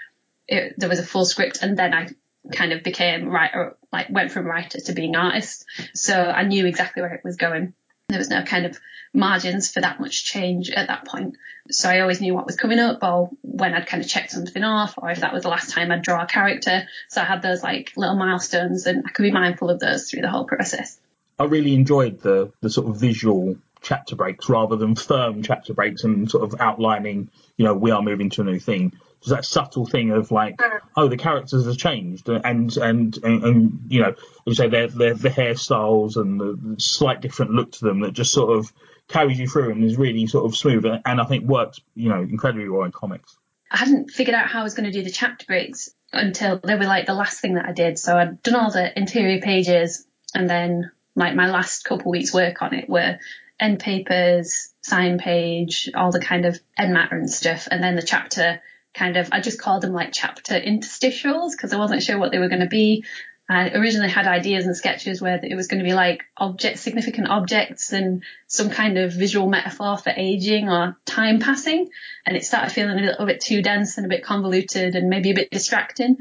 it, 0.49 0.75
there 0.77 0.89
was 0.89 0.99
a 0.99 1.07
full 1.07 1.25
script, 1.25 1.61
and 1.63 1.77
then 1.77 1.95
I 1.95 2.09
kind 2.53 2.73
of 2.73 2.83
became 2.83 3.29
writer, 3.29 3.77
like 3.93 4.11
went 4.11 4.33
from 4.33 4.47
writer 4.47 4.79
to 4.81 4.93
being 4.93 5.17
artist. 5.17 5.65
So 5.95 6.15
I 6.15 6.45
knew 6.45 6.67
exactly 6.67 7.03
where 7.03 7.15
it 7.15 7.25
was 7.25 7.37
going. 7.37 7.75
There 8.09 8.19
was 8.19 8.31
no 8.31 8.43
kind 8.43 8.67
of 8.67 8.79
margins 9.13 9.71
for 9.71 9.81
that 9.81 9.99
much 10.01 10.25
change 10.25 10.71
at 10.71 10.89
that 10.89 11.07
point. 11.07 11.37
So 11.71 11.89
I 11.89 12.01
always 12.01 12.21
knew 12.21 12.35
what 12.35 12.47
was 12.47 12.55
coming 12.55 12.79
up 12.79 13.03
or 13.03 13.31
when 13.43 13.75
I'd 13.75 13.89
kind 13.89 14.03
of 14.03 14.09
checked 14.09 14.31
something 14.31 14.63
off 14.63 14.95
or 14.97 15.11
if 15.11 15.21
that 15.21 15.33
was 15.33 15.43
the 15.43 15.49
last 15.49 15.71
time 15.71 15.91
I'd 15.91 16.03
draw 16.03 16.23
a 16.23 16.27
character. 16.27 16.87
So 17.09 17.21
I 17.21 17.25
had 17.25 17.43
those 17.43 17.63
like 17.63 17.93
little 17.97 18.15
milestones 18.15 18.87
and 18.87 19.05
I 19.07 19.11
could 19.11 19.25
be 19.25 19.33
mindful 19.33 19.71
of 19.71 19.81
those 19.81 20.09
through 20.09 20.23
the 20.23 20.31
whole 20.31 20.45
process. 20.45 20.99
I 21.39 21.45
really 21.45 21.75
enjoyed 21.75 22.21
the 22.21 22.53
the 22.61 22.71
sort 22.71 22.89
of 22.89 22.97
visual 22.97 23.57
chapter 23.83 24.15
breaks 24.15 24.49
rather 24.49 24.77
than 24.77 24.95
firm 24.95 25.43
chapter 25.43 25.75
breaks 25.75 26.05
and 26.05 26.31
sort 26.31 26.45
of 26.45 26.61
outlining, 26.61 27.29
you 27.57 27.65
know, 27.65 27.75
we 27.75 27.91
are 27.91 28.03
moving 28.03 28.31
to 28.31 28.43
a 28.43 28.45
new 28.45 28.61
thing. 28.61 28.93
There's 29.27 29.37
that 29.37 29.45
subtle 29.45 29.87
thing 29.87 30.13
of 30.13 30.31
like, 30.31 30.57
mm. 30.57 30.81
oh, 30.97 31.09
the 31.09 31.17
characters 31.17 31.67
have 31.67 31.77
changed, 31.77 32.29
and 32.29 32.77
and 32.77 33.17
and, 33.17 33.45
and 33.45 33.81
you 33.89 34.03
know, 34.03 34.15
you 34.47 34.55
say 34.55 34.69
their 34.69 34.89
their 34.89 35.15
the 35.15 35.31
hairstyles 35.31 36.17
and 36.17 36.41
the 36.41 36.77
slight 36.79 37.21
different 37.21 37.53
look 37.53 37.73
to 37.73 37.85
them 37.85 38.01
that 38.01 38.13
just 38.13 38.33
sort 38.33 38.57
of 38.57 38.73
carries 39.09 39.39
you 39.39 39.49
through 39.49 39.71
and 39.71 39.85
is 39.85 39.97
really 39.97 40.27
sort 40.27 40.45
of 40.47 40.57
smooth 40.57 40.85
and, 40.85 41.01
and 41.05 41.21
I 41.21 41.25
think 41.25 41.45
works, 41.45 41.81
you 41.95 42.09
know, 42.09 42.23
incredibly 42.23 42.69
well 42.69 42.85
in 42.85 42.93
comics. 42.93 43.37
I 43.71 43.79
hadn't 43.79 44.11
figured 44.11 44.35
out 44.35 44.49
how 44.49 44.61
I 44.61 44.63
was 44.63 44.75
going 44.75 44.91
to 44.91 44.97
do 44.97 45.03
the 45.03 45.11
chapter 45.11 45.45
breaks 45.47 45.91
until 46.13 46.61
they 46.63 46.75
were 46.75 46.85
like 46.85 47.07
the 47.07 47.15
last 47.15 47.41
thing 47.41 47.55
that 47.55 47.67
I 47.67 47.73
did. 47.73 47.99
So 47.99 48.17
I'd 48.17 48.43
done 48.43 48.55
all 48.55 48.71
the 48.71 48.97
interior 48.99 49.41
pages 49.41 50.07
and 50.35 50.49
then 50.49 50.91
like 51.15 51.35
my 51.35 51.51
last 51.51 51.85
couple 51.85 52.11
weeks 52.11 52.33
work 52.33 52.63
on 52.63 52.75
it 52.75 52.89
were 52.89 53.19
end 53.59 53.81
papers, 53.81 54.69
sign 54.83 55.19
page, 55.19 55.91
all 55.95 56.13
the 56.13 56.21
kind 56.21 56.45
of 56.45 56.59
end 56.77 56.93
matter 56.93 57.17
and 57.17 57.31
stuff. 57.31 57.69
And 57.71 57.83
then 57.83 57.97
the 57.97 58.03
chapter 58.03 58.61
kind 58.97 59.17
of, 59.17 59.29
I 59.31 59.41
just 59.41 59.61
called 59.61 59.83
them 59.83 59.93
like 59.93 60.11
chapter 60.13 60.55
interstitials 60.55 61.53
because 61.53 61.73
I 61.73 61.79
wasn't 61.79 62.03
sure 62.03 62.19
what 62.19 62.33
they 62.33 62.39
were 62.39 62.49
going 62.49 62.61
to 62.61 62.67
be. 62.67 63.05
I 63.49 63.71
originally 63.71 64.09
had 64.09 64.27
ideas 64.27 64.67
and 64.67 64.77
sketches 64.77 65.23
where 65.23 65.39
it 65.41 65.55
was 65.55 65.69
going 65.69 65.79
to 65.79 65.89
be 65.89 65.95
like 65.95 66.25
object, 66.37 66.81
significant 66.81 67.29
objects 67.29 67.93
and 67.93 68.25
some 68.49 68.71
kind 68.71 68.99
of 68.99 69.13
visual 69.13 69.49
metaphor 69.49 69.97
for 69.97 70.13
aging 70.17 70.69
or 70.69 70.97
time 71.05 71.39
passing. 71.39 71.89
And 72.27 72.37
it 72.37 72.45
started 72.45 72.73
feeling 72.73 72.99
a 72.99 73.03
little 73.03 73.27
bit 73.27 73.41
too 73.41 73.63
dense 73.63 73.99
and 73.99 74.07
a 74.07 74.09
bit 74.09 74.25
convoluted 74.25 74.97
and 74.97 75.09
maybe 75.09 75.31
a 75.31 75.35
bit 75.35 75.51
distracting. 75.53 76.17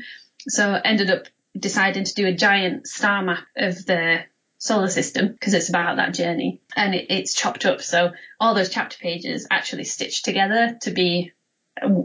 So 0.47 0.69
I 0.69 0.81
ended 0.81 1.09
up 1.09 1.23
deciding 1.57 2.03
to 2.03 2.13
do 2.13 2.27
a 2.27 2.33
giant 2.33 2.85
star 2.85 3.23
map 3.23 3.45
of 3.55 3.85
the 3.85 4.19
solar 4.59 4.89
system 4.89 5.29
because 5.29 5.53
it's 5.53 5.69
about 5.69 5.97
that 5.97 6.13
journey 6.13 6.61
and 6.75 6.93
it, 6.93 7.07
it's 7.09 7.33
chopped 7.33 7.65
up. 7.65 7.81
So 7.81 8.11
all 8.39 8.53
those 8.53 8.69
chapter 8.69 8.97
pages 8.99 9.47
actually 9.49 9.85
stitched 9.85 10.25
together 10.25 10.77
to 10.81 10.91
be 10.91 11.31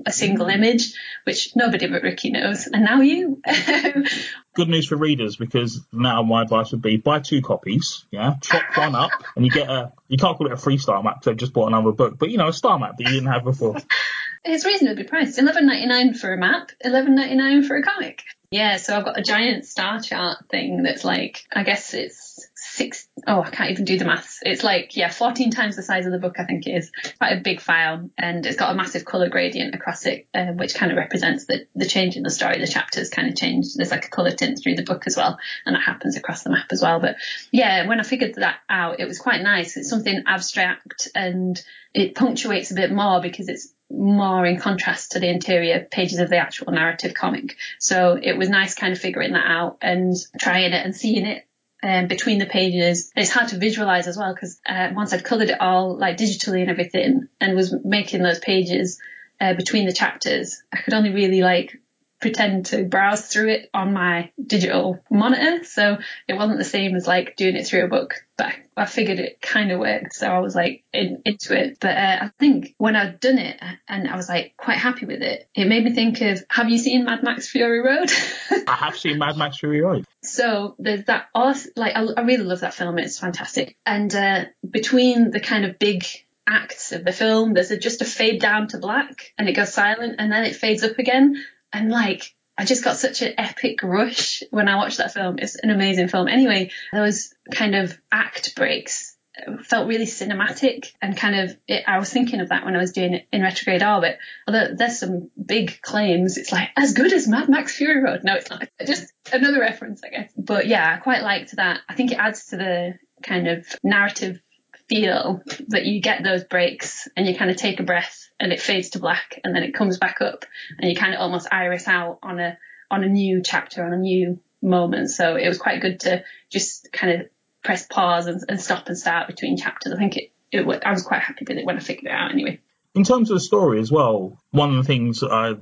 a, 0.06 0.12
single 0.12 0.46
Mm. 0.46 0.54
image, 0.54 0.92
which 1.24 1.54
nobody 1.54 1.86
but 1.86 2.02
Ricky 2.02 2.30
knows. 2.30 2.66
And 2.66 2.84
now 2.84 3.00
you. 3.00 3.40
Good 4.54 4.68
news 4.68 4.86
for 4.86 4.96
readers 4.96 5.36
because 5.36 5.80
now 5.92 6.22
my 6.22 6.42
advice 6.42 6.72
would 6.72 6.82
be 6.82 6.96
buy 6.96 7.20
two 7.20 7.40
copies, 7.40 8.04
yeah, 8.10 8.34
chop 8.42 8.62
one 8.76 8.94
up, 8.96 9.12
and 9.36 9.44
you 9.44 9.50
get 9.50 9.68
a. 9.70 9.92
You 10.08 10.18
can't 10.18 10.36
call 10.36 10.48
it 10.48 10.52
a 10.52 10.56
freestyle 10.56 11.04
map 11.04 11.20
because 11.20 11.30
I've 11.32 11.36
just 11.36 11.52
bought 11.52 11.68
another 11.68 11.92
book, 11.92 12.18
but 12.18 12.30
you 12.30 12.36
know 12.38 12.48
a 12.48 12.52
star 12.52 12.78
map 12.78 12.96
that 12.98 13.04
you 13.04 13.12
didn't 13.14 13.30
have 13.32 13.44
before. 13.44 13.76
it's 14.44 14.64
reasonably 14.64 15.04
priced. 15.04 15.38
Eleven 15.38 15.66
ninety 15.66 15.86
nine 15.86 16.14
for 16.14 16.32
a 16.32 16.36
map, 16.36 16.72
eleven 16.80 17.14
ninety 17.14 17.36
nine 17.36 17.62
for 17.62 17.76
a 17.76 17.82
comic. 17.82 18.24
Yeah, 18.50 18.78
so 18.78 18.96
I've 18.96 19.04
got 19.04 19.16
a 19.16 19.22
giant 19.22 19.64
star 19.64 20.00
chart 20.00 20.38
thing 20.50 20.82
that's 20.82 21.04
like, 21.04 21.44
I 21.52 21.62
guess 21.62 21.94
it's 21.94 22.48
six, 22.56 23.06
oh, 23.24 23.42
I 23.42 23.50
can't 23.50 23.70
even 23.70 23.84
do 23.84 23.96
the 23.96 24.04
maths. 24.04 24.40
It's 24.42 24.64
like, 24.64 24.96
yeah, 24.96 25.08
14 25.08 25.52
times 25.52 25.76
the 25.76 25.84
size 25.84 26.04
of 26.04 26.10
the 26.10 26.18
book, 26.18 26.34
I 26.36 26.44
think 26.46 26.66
it 26.66 26.72
is. 26.72 26.90
Quite 27.18 27.38
a 27.38 27.40
big 27.40 27.60
file. 27.60 28.10
And 28.18 28.44
it's 28.44 28.56
got 28.56 28.72
a 28.72 28.74
massive 28.74 29.04
colour 29.04 29.28
gradient 29.28 29.76
across 29.76 30.04
it, 30.04 30.26
uh, 30.34 30.46
which 30.46 30.74
kind 30.74 30.90
of 30.90 30.98
represents 30.98 31.46
the, 31.46 31.68
the 31.76 31.86
change 31.86 32.16
in 32.16 32.24
the 32.24 32.30
story. 32.30 32.58
The 32.58 32.66
chapters 32.66 33.08
kind 33.08 33.28
of 33.28 33.36
change. 33.36 33.74
There's 33.74 33.92
like 33.92 34.06
a 34.06 34.10
colour 34.10 34.32
tint 34.32 34.58
through 34.60 34.74
the 34.74 34.82
book 34.82 35.04
as 35.06 35.16
well. 35.16 35.38
And 35.64 35.76
that 35.76 35.82
happens 35.84 36.16
across 36.16 36.42
the 36.42 36.50
map 36.50 36.66
as 36.72 36.82
well. 36.82 36.98
But 36.98 37.18
yeah, 37.52 37.86
when 37.86 38.00
I 38.00 38.02
figured 38.02 38.34
that 38.34 38.56
out, 38.68 38.98
it 38.98 39.06
was 39.06 39.20
quite 39.20 39.42
nice. 39.42 39.76
It's 39.76 39.88
something 39.88 40.24
abstract 40.26 41.06
and 41.14 41.62
it 41.94 42.16
punctuates 42.16 42.72
a 42.72 42.74
bit 42.74 42.90
more 42.90 43.20
because 43.20 43.48
it's 43.48 43.72
more 43.90 44.46
in 44.46 44.58
contrast 44.58 45.12
to 45.12 45.20
the 45.20 45.28
interior 45.28 45.86
pages 45.90 46.18
of 46.18 46.30
the 46.30 46.36
actual 46.36 46.72
narrative 46.72 47.14
comic. 47.14 47.56
So 47.78 48.18
it 48.20 48.36
was 48.36 48.48
nice 48.48 48.74
kind 48.74 48.92
of 48.92 48.98
figuring 48.98 49.32
that 49.32 49.46
out 49.46 49.78
and 49.82 50.14
trying 50.40 50.72
it 50.72 50.84
and 50.84 50.94
seeing 50.94 51.26
it 51.26 51.46
um, 51.82 52.06
between 52.06 52.38
the 52.38 52.46
pages. 52.46 53.10
It's 53.16 53.30
hard 53.30 53.48
to 53.48 53.58
visualize 53.58 54.06
as 54.06 54.16
well 54.16 54.32
because 54.32 54.60
uh, 54.66 54.90
once 54.94 55.12
I'd 55.12 55.24
colored 55.24 55.50
it 55.50 55.60
all 55.60 55.96
like 55.96 56.16
digitally 56.16 56.60
and 56.60 56.70
everything 56.70 57.28
and 57.40 57.56
was 57.56 57.74
making 57.84 58.22
those 58.22 58.38
pages 58.38 59.00
uh, 59.40 59.54
between 59.54 59.86
the 59.86 59.92
chapters, 59.92 60.62
I 60.72 60.78
could 60.78 60.94
only 60.94 61.10
really 61.10 61.42
like 61.42 61.80
pretend 62.20 62.66
to 62.66 62.84
browse 62.84 63.26
through 63.26 63.48
it 63.48 63.70
on 63.72 63.92
my 63.92 64.30
digital 64.44 65.02
monitor. 65.10 65.64
So 65.64 65.98
it 66.28 66.34
wasn't 66.34 66.58
the 66.58 66.64
same 66.64 66.94
as 66.94 67.06
like 67.06 67.36
doing 67.36 67.56
it 67.56 67.66
through 67.66 67.84
a 67.84 67.88
book, 67.88 68.14
but 68.36 68.46
I, 68.46 68.54
I 68.76 68.86
figured 68.86 69.18
it 69.18 69.40
kind 69.40 69.72
of 69.72 69.80
worked. 69.80 70.14
So 70.14 70.28
I 70.28 70.38
was 70.40 70.54
like 70.54 70.84
in, 70.92 71.22
into 71.24 71.58
it. 71.58 71.78
But 71.80 71.96
uh, 71.96 72.18
I 72.22 72.30
think 72.38 72.74
when 72.76 72.94
I'd 72.94 73.20
done 73.20 73.38
it 73.38 73.60
and 73.88 74.08
I 74.08 74.16
was 74.16 74.28
like 74.28 74.54
quite 74.56 74.76
happy 74.76 75.06
with 75.06 75.22
it, 75.22 75.48
it 75.54 75.66
made 75.66 75.84
me 75.84 75.94
think 75.94 76.20
of, 76.20 76.44
have 76.50 76.68
you 76.68 76.78
seen 76.78 77.04
Mad 77.04 77.22
Max 77.22 77.48
Fury 77.48 77.80
Road? 77.80 78.10
I 78.68 78.74
have 78.74 78.98
seen 78.98 79.18
Mad 79.18 79.36
Max 79.36 79.58
Fury 79.58 79.80
Road. 79.80 80.04
So 80.22 80.74
there's 80.78 81.04
that 81.06 81.28
awesome, 81.34 81.72
like 81.76 81.96
I, 81.96 82.04
I 82.16 82.20
really 82.22 82.44
love 82.44 82.60
that 82.60 82.74
film. 82.74 82.98
It's 82.98 83.18
fantastic. 83.18 83.76
And 83.86 84.14
uh, 84.14 84.44
between 84.68 85.30
the 85.30 85.40
kind 85.40 85.64
of 85.64 85.78
big 85.78 86.04
acts 86.46 86.92
of 86.92 87.04
the 87.04 87.12
film, 87.12 87.54
there's 87.54 87.70
a, 87.70 87.78
just 87.78 88.02
a 88.02 88.04
fade 88.04 88.40
down 88.40 88.68
to 88.68 88.78
black 88.78 89.32
and 89.38 89.48
it 89.48 89.52
goes 89.54 89.72
silent 89.72 90.16
and 90.18 90.30
then 90.30 90.44
it 90.44 90.56
fades 90.56 90.82
up 90.82 90.98
again. 90.98 91.42
And 91.72 91.90
like, 91.90 92.34
I 92.58 92.64
just 92.64 92.84
got 92.84 92.96
such 92.96 93.22
an 93.22 93.34
epic 93.38 93.82
rush 93.82 94.42
when 94.50 94.68
I 94.68 94.76
watched 94.76 94.98
that 94.98 95.14
film. 95.14 95.36
It's 95.38 95.56
an 95.56 95.70
amazing 95.70 96.08
film. 96.08 96.28
Anyway, 96.28 96.70
those 96.92 97.32
kind 97.52 97.74
of 97.74 97.96
act 98.12 98.54
breaks 98.56 99.16
felt 99.62 99.88
really 99.88 100.06
cinematic 100.06 100.92
and 101.00 101.16
kind 101.16 101.38
of 101.38 101.56
it, 101.66 101.84
I 101.86 101.98
was 101.98 102.10
thinking 102.12 102.40
of 102.40 102.50
that 102.50 102.64
when 102.64 102.76
I 102.76 102.78
was 102.78 102.92
doing 102.92 103.14
it 103.14 103.26
in 103.32 103.42
retrograde 103.42 103.82
orbit. 103.82 104.18
Although 104.46 104.74
there's 104.76 104.98
some 104.98 105.30
big 105.42 105.80
claims, 105.80 106.36
it's 106.36 106.52
like 106.52 106.70
as 106.76 106.92
good 106.92 107.12
as 107.12 107.28
Mad 107.28 107.48
Max 107.48 107.76
Fury 107.76 108.02
Road. 108.02 108.20
No, 108.24 108.34
it's 108.34 108.50
not. 108.50 108.68
Just 108.86 109.12
another 109.32 109.60
reference, 109.60 110.02
I 110.04 110.08
guess. 110.08 110.32
But 110.36 110.66
yeah, 110.66 110.96
I 110.96 111.00
quite 111.00 111.22
liked 111.22 111.56
that. 111.56 111.80
I 111.88 111.94
think 111.94 112.12
it 112.12 112.18
adds 112.18 112.46
to 112.46 112.56
the 112.56 112.94
kind 113.22 113.48
of 113.48 113.66
narrative 113.82 114.40
feel 114.90 115.40
that 115.68 115.86
you 115.86 116.00
get 116.00 116.24
those 116.24 116.42
breaks 116.42 117.08
and 117.16 117.26
you 117.26 117.36
kind 117.36 117.50
of 117.50 117.56
take 117.56 117.78
a 117.78 117.84
breath 117.84 118.28
and 118.40 118.52
it 118.52 118.60
fades 118.60 118.90
to 118.90 118.98
black 118.98 119.40
and 119.44 119.54
then 119.54 119.62
it 119.62 119.72
comes 119.72 119.98
back 119.98 120.20
up 120.20 120.44
and 120.78 120.90
you 120.90 120.96
kind 120.96 121.14
of 121.14 121.20
almost 121.20 121.46
iris 121.52 121.86
out 121.86 122.18
on 122.24 122.40
a 122.40 122.58
on 122.90 123.04
a 123.04 123.08
new 123.08 123.40
chapter 123.40 123.84
on 123.84 123.92
a 123.92 123.96
new 123.96 124.40
moment. 124.60 125.10
So 125.10 125.36
it 125.36 125.46
was 125.46 125.58
quite 125.58 125.80
good 125.80 126.00
to 126.00 126.24
just 126.50 126.88
kind 126.92 127.20
of 127.20 127.28
press 127.62 127.86
pause 127.86 128.26
and, 128.26 128.42
and 128.48 128.60
stop 128.60 128.88
and 128.88 128.98
start 128.98 129.28
between 129.28 129.56
chapters. 129.56 129.92
I 129.92 129.96
think 129.96 130.16
it, 130.16 130.32
it 130.50 130.82
I 130.84 130.90
was 130.90 131.04
quite 131.04 131.22
happy 131.22 131.44
with 131.46 131.56
it 131.56 131.64
when 131.64 131.76
I 131.76 131.80
figured 131.80 132.06
it 132.06 132.12
out 132.12 132.32
anyway. 132.32 132.58
In 132.92 133.04
terms 133.04 133.30
of 133.30 133.36
the 133.36 133.40
story 133.40 133.78
as 133.78 133.92
well, 133.92 134.36
one 134.50 134.70
of 134.70 134.76
the 134.76 134.82
things 134.82 135.22
I 135.22 135.54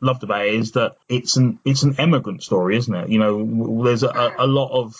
loved 0.00 0.22
about 0.22 0.46
it 0.46 0.54
is 0.54 0.72
that 0.72 0.96
it's 1.08 1.36
an 1.36 1.58
it's 1.64 1.82
an 1.82 1.96
immigrant 1.98 2.44
story, 2.44 2.76
isn't 2.76 2.94
it? 2.94 3.08
You 3.08 3.18
know, 3.18 3.82
there's 3.82 4.04
a, 4.04 4.34
a 4.38 4.46
lot 4.46 4.70
of 4.70 4.94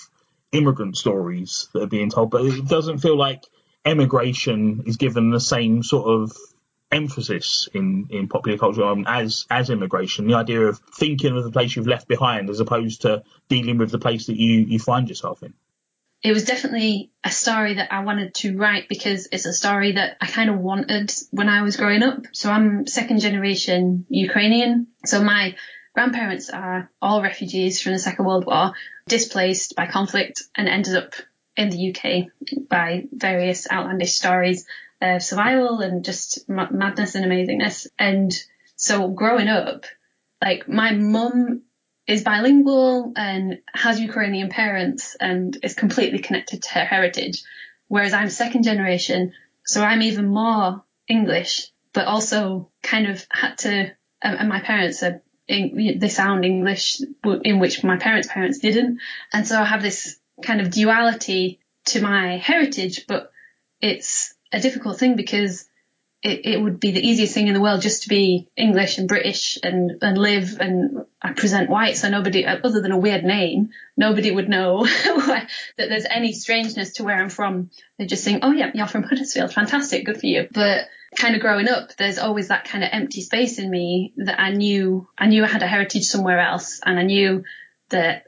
immigrant 0.51 0.97
stories 0.97 1.69
that 1.73 1.83
are 1.83 1.89
being 1.89 2.11
told, 2.11 2.31
but 2.31 2.45
it 2.45 2.67
doesn't 2.67 2.99
feel 2.99 3.17
like 3.17 3.45
emigration 3.87 4.83
is 4.87 4.97
given 4.97 5.31
the 5.31 5.41
same 5.41 5.83
sort 5.83 6.09
of 6.09 6.37
emphasis 6.93 7.69
in, 7.73 8.09
in 8.11 8.29
popular 8.29 8.59
culture 8.59 8.85
um, 8.85 9.05
as 9.07 9.47
as 9.51 9.71
immigration. 9.71 10.27
The 10.27 10.35
idea 10.35 10.63
of 10.63 10.79
thinking 10.79 11.37
of 11.37 11.45
the 11.45 11.51
place 11.51 11.75
you've 11.75 11.87
left 11.87 12.09
behind 12.09 12.51
as 12.51 12.61
opposed 12.61 13.03
to 13.03 13.23
dealing 13.49 13.79
with 13.79 13.91
the 13.91 13.99
place 13.99 14.27
that 14.27 14.37
you, 14.37 14.61
you 14.61 14.79
find 14.79 15.09
yourself 15.09 15.43
in. 15.43 15.55
It 16.23 16.33
was 16.33 16.45
definitely 16.45 17.11
a 17.23 17.31
story 17.31 17.75
that 17.75 17.93
I 17.93 18.03
wanted 18.03 18.35
to 18.37 18.57
write 18.57 18.89
because 18.89 19.29
it's 19.31 19.47
a 19.47 19.53
story 19.53 19.93
that 19.93 20.17
I 20.21 20.27
kind 20.27 20.51
of 20.51 20.59
wanted 20.59 21.13
when 21.31 21.49
I 21.49 21.63
was 21.63 21.77
growing 21.77 22.03
up. 22.03 22.23
So 22.33 22.51
I'm 22.51 22.87
second 22.87 23.21
generation 23.21 24.07
Ukrainian. 24.09 24.89
So 25.05 25.23
my 25.23 25.57
grandparents 25.95 26.51
are 26.51 26.91
all 27.01 27.23
refugees 27.23 27.81
from 27.81 27.93
the 27.93 27.99
Second 27.99 28.25
World 28.25 28.47
War, 28.47 28.73
displaced 29.07 29.77
by 29.77 29.87
conflict 29.87 30.43
and 30.57 30.69
ended 30.69 30.97
up 30.97 31.15
in 31.57 31.71
the 31.71 31.91
UK 31.91 32.29
by 32.69 33.05
various 33.13 33.71
outlandish 33.71 34.15
stories 34.15 34.67
of 35.01 35.23
survival 35.23 35.81
and 35.81 36.05
just 36.05 36.49
madness 36.49 37.15
and 37.15 37.25
amazingness. 37.25 37.87
And 37.99 38.33
so 38.77 39.09
growing 39.09 39.49
up, 39.49 39.85
like 40.43 40.69
my 40.69 40.93
mum 40.93 41.63
is 42.07 42.23
bilingual 42.23 43.13
and 43.17 43.59
has 43.75 43.99
Ukrainian 43.99 44.49
parents 44.49 45.17
and 45.19 45.57
is 45.63 45.75
completely 45.75 46.21
connected 46.21 46.63
to 46.63 46.69
her 46.71 46.85
heritage, 46.85 47.43
whereas 47.89 48.13
I'm 48.13 48.31
second 48.31 48.63
generation, 48.63 49.33
so 49.65 49.83
I'm 49.83 50.03
even 50.03 50.29
more 50.29 50.85
English, 51.09 51.69
but 51.93 52.07
also 52.07 52.71
kind 52.83 53.09
of 53.09 53.27
had 53.31 53.59
to, 53.59 53.91
and 54.23 54.49
my 54.49 54.61
parents 54.61 55.03
are 55.03 55.23
they 55.49 56.09
sound 56.09 56.45
English 56.45 57.01
in 57.45 57.61
which 57.61 57.85
my 57.85 57.97
parents' 57.97 58.29
parents 58.29 58.59
didn't. 58.59 58.99
And 59.33 59.47
so 59.47 59.61
I 59.61 59.65
have 59.65 59.83
this 59.83 60.19
kind 60.43 60.61
of 60.61 60.71
duality 60.71 61.61
to 61.87 62.03
my 62.03 62.37
heritage, 62.37 63.07
but 63.07 63.31
it's 63.81 64.35
a 64.53 64.61
difficult 64.61 64.99
thing 64.99 65.17
because 65.17 65.67
it, 66.23 66.45
it 66.45 66.61
would 66.61 66.81
be 66.81 66.91
the 66.91 67.07
easiest 67.07 67.35
thing 67.35 67.47
in 67.47 67.55
the 67.55 67.61
world 67.61 67.83
just 67.83 68.03
to 68.03 68.09
be 68.09 68.49
English 68.57 68.99
and 68.99 69.07
British 69.07 69.59
and, 69.63 69.99
and 70.03 70.19
live 70.19 70.59
and 70.61 71.05
I 71.23 71.33
present 71.33 71.71
white. 71.71 71.97
So 71.97 72.09
nobody, 72.09 72.45
uh, 72.45 72.59
other 72.65 72.81
than 72.81 72.93
a 72.93 72.99
weird 72.99 73.23
name, 73.23 73.71
nobody 73.97 74.31
would 74.31 74.49
know 74.49 74.85
that 74.87 75.49
there's 75.77 76.07
any 76.09 76.33
strangeness 76.33 76.95
to 76.95 77.05
where 77.05 77.17
I'm 77.17 77.29
from. 77.29 77.71
They're 77.97 78.07
just 78.07 78.25
saying, 78.25 78.41
oh 78.43 78.51
yeah, 78.51 78.71
you're 78.75 78.87
from 78.87 79.03
Huddersfield. 79.09 79.53
Fantastic. 79.53 80.05
Good 80.05 80.19
for 80.19 80.27
you. 80.27 80.49
But 80.51 80.89
kind 81.17 81.35
of 81.35 81.41
growing 81.41 81.69
up, 81.69 81.95
there's 81.97 82.19
always 82.19 82.49
that 82.49 82.65
kind 82.65 82.83
of 82.83 82.91
empty 82.93 83.21
space 83.21 83.59
in 83.59 83.71
me 83.71 84.13
that 84.17 84.41
I 84.41 84.51
knew, 84.51 85.07
I 85.17 85.27
knew 85.27 85.45
I 85.45 85.49
had 85.49 85.63
a 85.63 85.69
heritage 85.69 86.07
somewhere 86.07 86.41
else 86.41 86.81
and 86.85 86.99
I 86.99 87.03
knew 87.03 87.45
that 87.91 88.26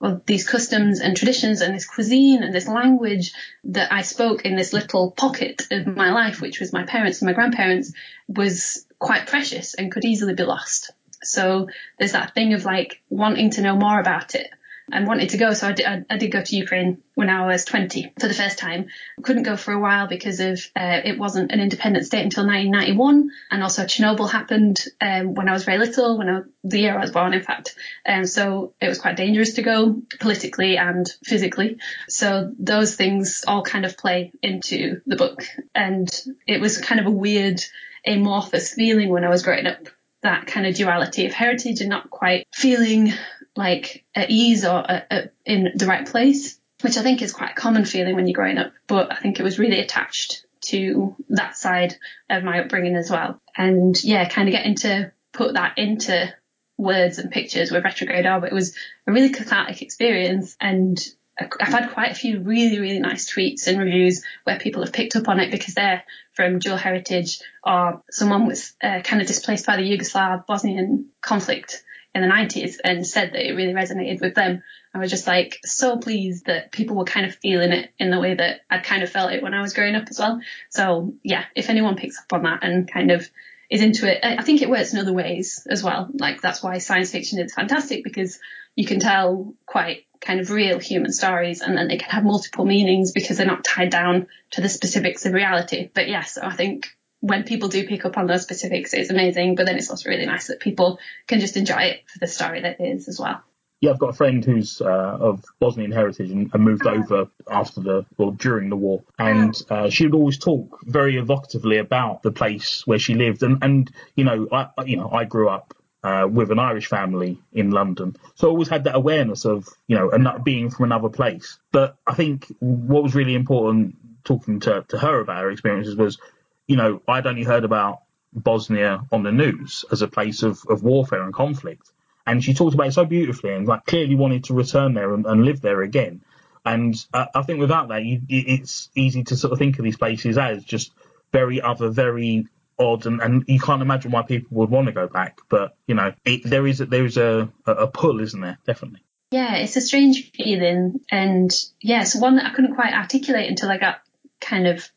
well, 0.00 0.20
these 0.26 0.46
customs 0.46 1.00
and 1.00 1.16
traditions 1.16 1.60
and 1.60 1.74
this 1.74 1.86
cuisine 1.86 2.42
and 2.42 2.54
this 2.54 2.68
language 2.68 3.32
that 3.64 3.92
I 3.92 4.02
spoke 4.02 4.44
in 4.44 4.56
this 4.56 4.72
little 4.72 5.10
pocket 5.10 5.66
of 5.70 5.86
my 5.86 6.12
life, 6.12 6.40
which 6.40 6.60
was 6.60 6.72
my 6.72 6.84
parents 6.84 7.20
and 7.20 7.26
my 7.26 7.32
grandparents, 7.32 7.92
was 8.28 8.86
quite 8.98 9.26
precious 9.26 9.74
and 9.74 9.90
could 9.90 10.04
easily 10.04 10.34
be 10.34 10.44
lost. 10.44 10.92
So 11.22 11.68
there's 11.98 12.12
that 12.12 12.34
thing 12.34 12.52
of 12.52 12.64
like 12.64 13.00
wanting 13.08 13.50
to 13.52 13.62
know 13.62 13.76
more 13.76 13.98
about 13.98 14.34
it 14.34 14.50
and 14.90 15.06
wanted 15.06 15.30
to 15.30 15.38
go. 15.38 15.52
So 15.52 15.68
I 15.68 15.72
did, 15.72 16.06
I, 16.08 16.16
did 16.16 16.30
go 16.30 16.42
to 16.42 16.56
Ukraine 16.56 17.02
when 17.14 17.28
I 17.28 17.46
was 17.46 17.64
20 17.64 18.12
for 18.20 18.28
the 18.28 18.34
first 18.34 18.58
time. 18.58 18.86
Couldn't 19.22 19.42
go 19.42 19.56
for 19.56 19.72
a 19.72 19.80
while 19.80 20.06
because 20.06 20.40
of 20.40 20.60
uh, 20.76 21.00
it 21.04 21.18
wasn't 21.18 21.52
an 21.52 21.60
independent 21.60 22.06
state 22.06 22.22
until 22.22 22.46
1991, 22.46 23.30
and 23.50 23.62
also 23.62 23.84
Chernobyl 23.84 24.30
happened 24.30 24.84
um, 25.00 25.34
when 25.34 25.48
I 25.48 25.52
was 25.52 25.64
very 25.64 25.78
little, 25.78 26.18
when 26.18 26.28
I, 26.28 26.40
the 26.62 26.80
year 26.80 26.96
I 26.96 27.00
was 27.00 27.10
born, 27.10 27.34
in 27.34 27.42
fact. 27.42 27.74
Um, 28.06 28.26
so 28.26 28.74
it 28.80 28.88
was 28.88 28.98
quite 28.98 29.16
dangerous 29.16 29.54
to 29.54 29.62
go 29.62 30.02
politically 30.20 30.76
and 30.76 31.06
physically. 31.24 31.78
So 32.08 32.52
those 32.58 32.94
things 32.94 33.44
all 33.46 33.62
kind 33.62 33.84
of 33.84 33.96
play 33.96 34.32
into 34.42 35.00
the 35.06 35.16
book, 35.16 35.44
and 35.74 36.08
it 36.46 36.60
was 36.60 36.78
kind 36.78 37.00
of 37.00 37.06
a 37.06 37.10
weird 37.10 37.60
amorphous 38.06 38.72
feeling 38.72 39.08
when 39.08 39.24
I 39.24 39.30
was 39.30 39.42
growing 39.42 39.66
up 39.66 39.88
that 40.22 40.46
kind 40.46 40.66
of 40.66 40.74
duality 40.74 41.26
of 41.26 41.32
heritage 41.32 41.80
and 41.80 41.90
not 41.90 42.10
quite 42.10 42.46
feeling 42.54 43.12
like 43.56 44.04
at 44.14 44.30
ease 44.30 44.64
or 44.64 44.84
at 44.88 45.32
in 45.44 45.72
the 45.74 45.86
right 45.86 46.06
place, 46.06 46.58
which 46.82 46.96
I 46.96 47.02
think 47.02 47.22
is 47.22 47.32
quite 47.32 47.52
a 47.52 47.60
common 47.60 47.84
feeling 47.84 48.14
when 48.14 48.26
you're 48.26 48.34
growing 48.34 48.58
up. 48.58 48.72
But 48.86 49.12
I 49.12 49.16
think 49.16 49.38
it 49.38 49.42
was 49.42 49.58
really 49.58 49.80
attached 49.80 50.44
to 50.66 51.14
that 51.30 51.56
side 51.56 51.96
of 52.28 52.44
my 52.44 52.60
upbringing 52.60 52.96
as 52.96 53.10
well. 53.10 53.40
And 53.56 53.94
yeah, 54.02 54.28
kind 54.28 54.48
of 54.48 54.52
getting 54.52 54.74
to 54.76 55.12
put 55.32 55.54
that 55.54 55.78
into 55.78 56.32
words 56.78 57.18
and 57.18 57.30
pictures 57.30 57.70
with 57.70 57.84
retrograde 57.84 58.26
orbit 58.26 58.52
was 58.52 58.76
a 59.06 59.12
really 59.12 59.30
cathartic 59.30 59.80
experience 59.80 60.56
and 60.60 60.98
I've 61.38 61.68
had 61.68 61.90
quite 61.90 62.12
a 62.12 62.14
few 62.14 62.40
really, 62.40 62.80
really 62.80 62.98
nice 62.98 63.30
tweets 63.30 63.66
and 63.66 63.78
reviews 63.78 64.24
where 64.44 64.58
people 64.58 64.82
have 64.82 64.92
picked 64.92 65.16
up 65.16 65.28
on 65.28 65.38
it 65.38 65.50
because 65.50 65.74
they're 65.74 66.02
from 66.32 66.58
dual 66.58 66.78
heritage 66.78 67.40
or 67.62 68.02
someone 68.10 68.46
was 68.46 68.72
uh, 68.82 69.00
kind 69.02 69.20
of 69.20 69.28
displaced 69.28 69.66
by 69.66 69.76
the 69.76 69.82
Yugoslav 69.82 70.46
Bosnian 70.46 71.10
conflict 71.20 71.82
in 72.16 72.28
the 72.28 72.34
90s 72.34 72.76
and 72.82 73.06
said 73.06 73.32
that 73.32 73.46
it 73.46 73.54
really 73.54 73.74
resonated 73.74 74.20
with 74.20 74.34
them. 74.34 74.62
I 74.94 74.98
was 74.98 75.10
just 75.10 75.26
like 75.26 75.58
so 75.64 75.98
pleased 75.98 76.46
that 76.46 76.72
people 76.72 76.96
were 76.96 77.04
kind 77.04 77.26
of 77.26 77.34
feeling 77.36 77.72
it 77.72 77.90
in 77.98 78.10
the 78.10 78.18
way 78.18 78.34
that 78.34 78.60
I'd 78.70 78.84
kind 78.84 79.02
of 79.02 79.10
felt 79.10 79.32
it 79.32 79.42
when 79.42 79.54
I 79.54 79.60
was 79.60 79.74
growing 79.74 79.94
up 79.94 80.08
as 80.08 80.18
well. 80.18 80.40
So 80.70 81.14
yeah, 81.22 81.44
if 81.54 81.68
anyone 81.68 81.96
picks 81.96 82.18
up 82.18 82.32
on 82.32 82.44
that 82.44 82.64
and 82.64 82.90
kind 82.90 83.10
of 83.10 83.28
is 83.68 83.82
into 83.82 84.10
it, 84.10 84.24
I 84.24 84.42
think 84.42 84.62
it 84.62 84.70
works 84.70 84.92
in 84.92 84.98
other 84.98 85.12
ways 85.12 85.66
as 85.68 85.82
well. 85.82 86.08
Like 86.12 86.40
that's 86.40 86.62
why 86.62 86.78
science 86.78 87.10
fiction 87.10 87.38
is 87.38 87.52
fantastic 87.52 88.02
because 88.04 88.38
you 88.74 88.86
can 88.86 89.00
tell 89.00 89.54
quite 89.66 90.04
kind 90.20 90.40
of 90.40 90.50
real 90.50 90.78
human 90.78 91.12
stories 91.12 91.60
and 91.60 91.76
then 91.76 91.88
they 91.88 91.98
can 91.98 92.10
have 92.10 92.24
multiple 92.24 92.64
meanings 92.64 93.12
because 93.12 93.36
they're 93.36 93.46
not 93.46 93.64
tied 93.64 93.90
down 93.90 94.28
to 94.52 94.60
the 94.60 94.68
specifics 94.68 95.26
of 95.26 95.34
reality. 95.34 95.90
But 95.92 96.08
yes, 96.08 96.38
I 96.38 96.54
think 96.54 96.95
when 97.20 97.44
people 97.44 97.68
do 97.68 97.86
pick 97.86 98.04
up 98.04 98.18
on 98.18 98.26
those 98.26 98.42
specifics, 98.42 98.94
it's 98.94 99.10
amazing. 99.10 99.54
But 99.54 99.66
then 99.66 99.76
it's 99.76 99.90
also 99.90 100.08
really 100.08 100.26
nice 100.26 100.48
that 100.48 100.60
people 100.60 100.98
can 101.26 101.40
just 101.40 101.56
enjoy 101.56 101.82
it 101.82 102.02
for 102.12 102.18
the 102.18 102.26
story 102.26 102.60
that 102.62 102.80
it 102.80 102.84
is 102.84 103.08
as 103.08 103.18
well. 103.18 103.42
Yeah, 103.80 103.90
I've 103.90 103.98
got 103.98 104.10
a 104.10 104.14
friend 104.14 104.42
who's 104.42 104.80
uh, 104.80 104.86
of 104.86 105.44
Bosnian 105.60 105.92
heritage 105.92 106.30
and, 106.30 106.50
and 106.52 106.64
moved 106.64 106.86
uh-huh. 106.86 106.96
over 106.96 107.30
after 107.50 107.80
the, 107.80 108.06
well, 108.16 108.30
during 108.30 108.70
the 108.70 108.76
war. 108.76 109.02
And 109.18 109.54
uh, 109.68 109.90
she 109.90 110.06
would 110.06 110.14
always 110.14 110.38
talk 110.38 110.78
very 110.84 111.16
evocatively 111.16 111.78
about 111.78 112.22
the 112.22 112.32
place 112.32 112.86
where 112.86 112.98
she 112.98 113.14
lived. 113.14 113.42
And, 113.42 113.62
and 113.62 113.90
you 114.14 114.24
know, 114.24 114.48
I, 114.50 114.68
you 114.86 114.96
know, 114.96 115.10
I 115.10 115.24
grew 115.24 115.50
up 115.50 115.74
uh, 116.02 116.26
with 116.30 116.50
an 116.50 116.58
Irish 116.58 116.86
family 116.86 117.38
in 117.52 117.70
London. 117.70 118.16
So 118.36 118.48
I 118.48 118.50
always 118.50 118.68
had 118.68 118.84
that 118.84 118.94
awareness 118.94 119.44
of, 119.44 119.68
you 119.88 119.96
know, 119.96 120.38
being 120.42 120.70
from 120.70 120.84
another 120.84 121.10
place. 121.10 121.58
But 121.70 121.96
I 122.06 122.14
think 122.14 122.46
what 122.60 123.02
was 123.02 123.14
really 123.14 123.34
important 123.34 123.96
talking 124.24 124.60
to, 124.60 124.84
to 124.88 124.98
her 124.98 125.20
about 125.20 125.42
her 125.42 125.50
experiences 125.50 125.96
was 125.96 126.18
you 126.66 126.76
know, 126.76 127.02
I'd 127.06 127.26
only 127.26 127.44
heard 127.44 127.64
about 127.64 128.02
Bosnia 128.32 129.02
on 129.12 129.22
the 129.22 129.32
news 129.32 129.84
as 129.90 130.02
a 130.02 130.08
place 130.08 130.42
of, 130.42 130.60
of 130.68 130.82
warfare 130.82 131.22
and 131.22 131.32
conflict. 131.32 131.90
and 132.26 132.42
she 132.42 132.54
talked 132.54 132.74
about 132.74 132.88
it 132.88 132.92
so 132.92 133.04
beautifully 133.04 133.54
and 133.54 133.66
like 133.66 133.86
clearly 133.86 134.14
wanted 134.14 134.44
to 134.44 134.54
return 134.54 134.94
there 134.94 135.14
and, 135.14 135.26
and 135.26 135.44
live 135.44 135.60
there 135.60 135.82
again. 135.82 136.22
And 136.64 136.94
uh, 137.14 137.26
I 137.34 137.42
think 137.42 137.60
without 137.60 137.88
that, 137.88 138.04
you, 138.04 138.20
it's 138.28 138.90
easy 138.96 139.22
to 139.24 139.36
sort 139.36 139.52
of 139.52 139.58
think 139.58 139.78
of 139.78 139.84
these 139.84 139.96
places 139.96 140.36
as 140.36 140.64
just 140.64 140.90
very 141.32 141.60
other, 141.60 141.90
very 141.90 142.48
odd, 142.76 143.06
and, 143.06 143.20
and 143.20 143.44
you 143.46 143.60
can't 143.60 143.82
imagine 143.82 144.10
why 144.10 144.22
people 144.22 144.48
would 144.58 144.70
want 144.70 144.86
to 144.86 144.92
go 144.92 145.06
back. 145.06 145.38
But 145.48 145.76
you 145.86 145.94
know, 145.94 146.12
it, 146.24 146.42
there 146.44 146.66
is 146.66 146.78
there 146.78 147.06
is 147.06 147.16
a, 147.16 147.52
a 147.66 147.86
pull, 147.86 148.20
isn't 148.20 148.40
there? 148.40 148.58
Definitely. 148.66 149.04
Yeah, 149.30 149.56
it's 149.56 149.76
a 149.76 149.80
strange 149.80 150.32
feeling, 150.32 151.00
and 151.10 151.50
yes, 151.80 152.14
yeah, 152.14 152.20
one 152.20 152.36
that 152.36 152.46
I 152.46 152.50
couldn't 152.50 152.74
quite 152.74 152.94
articulate 152.94 153.48
until 153.48 153.70
I 153.70 153.78
got 153.78 154.00
kind 154.40 154.66
of 154.66 154.88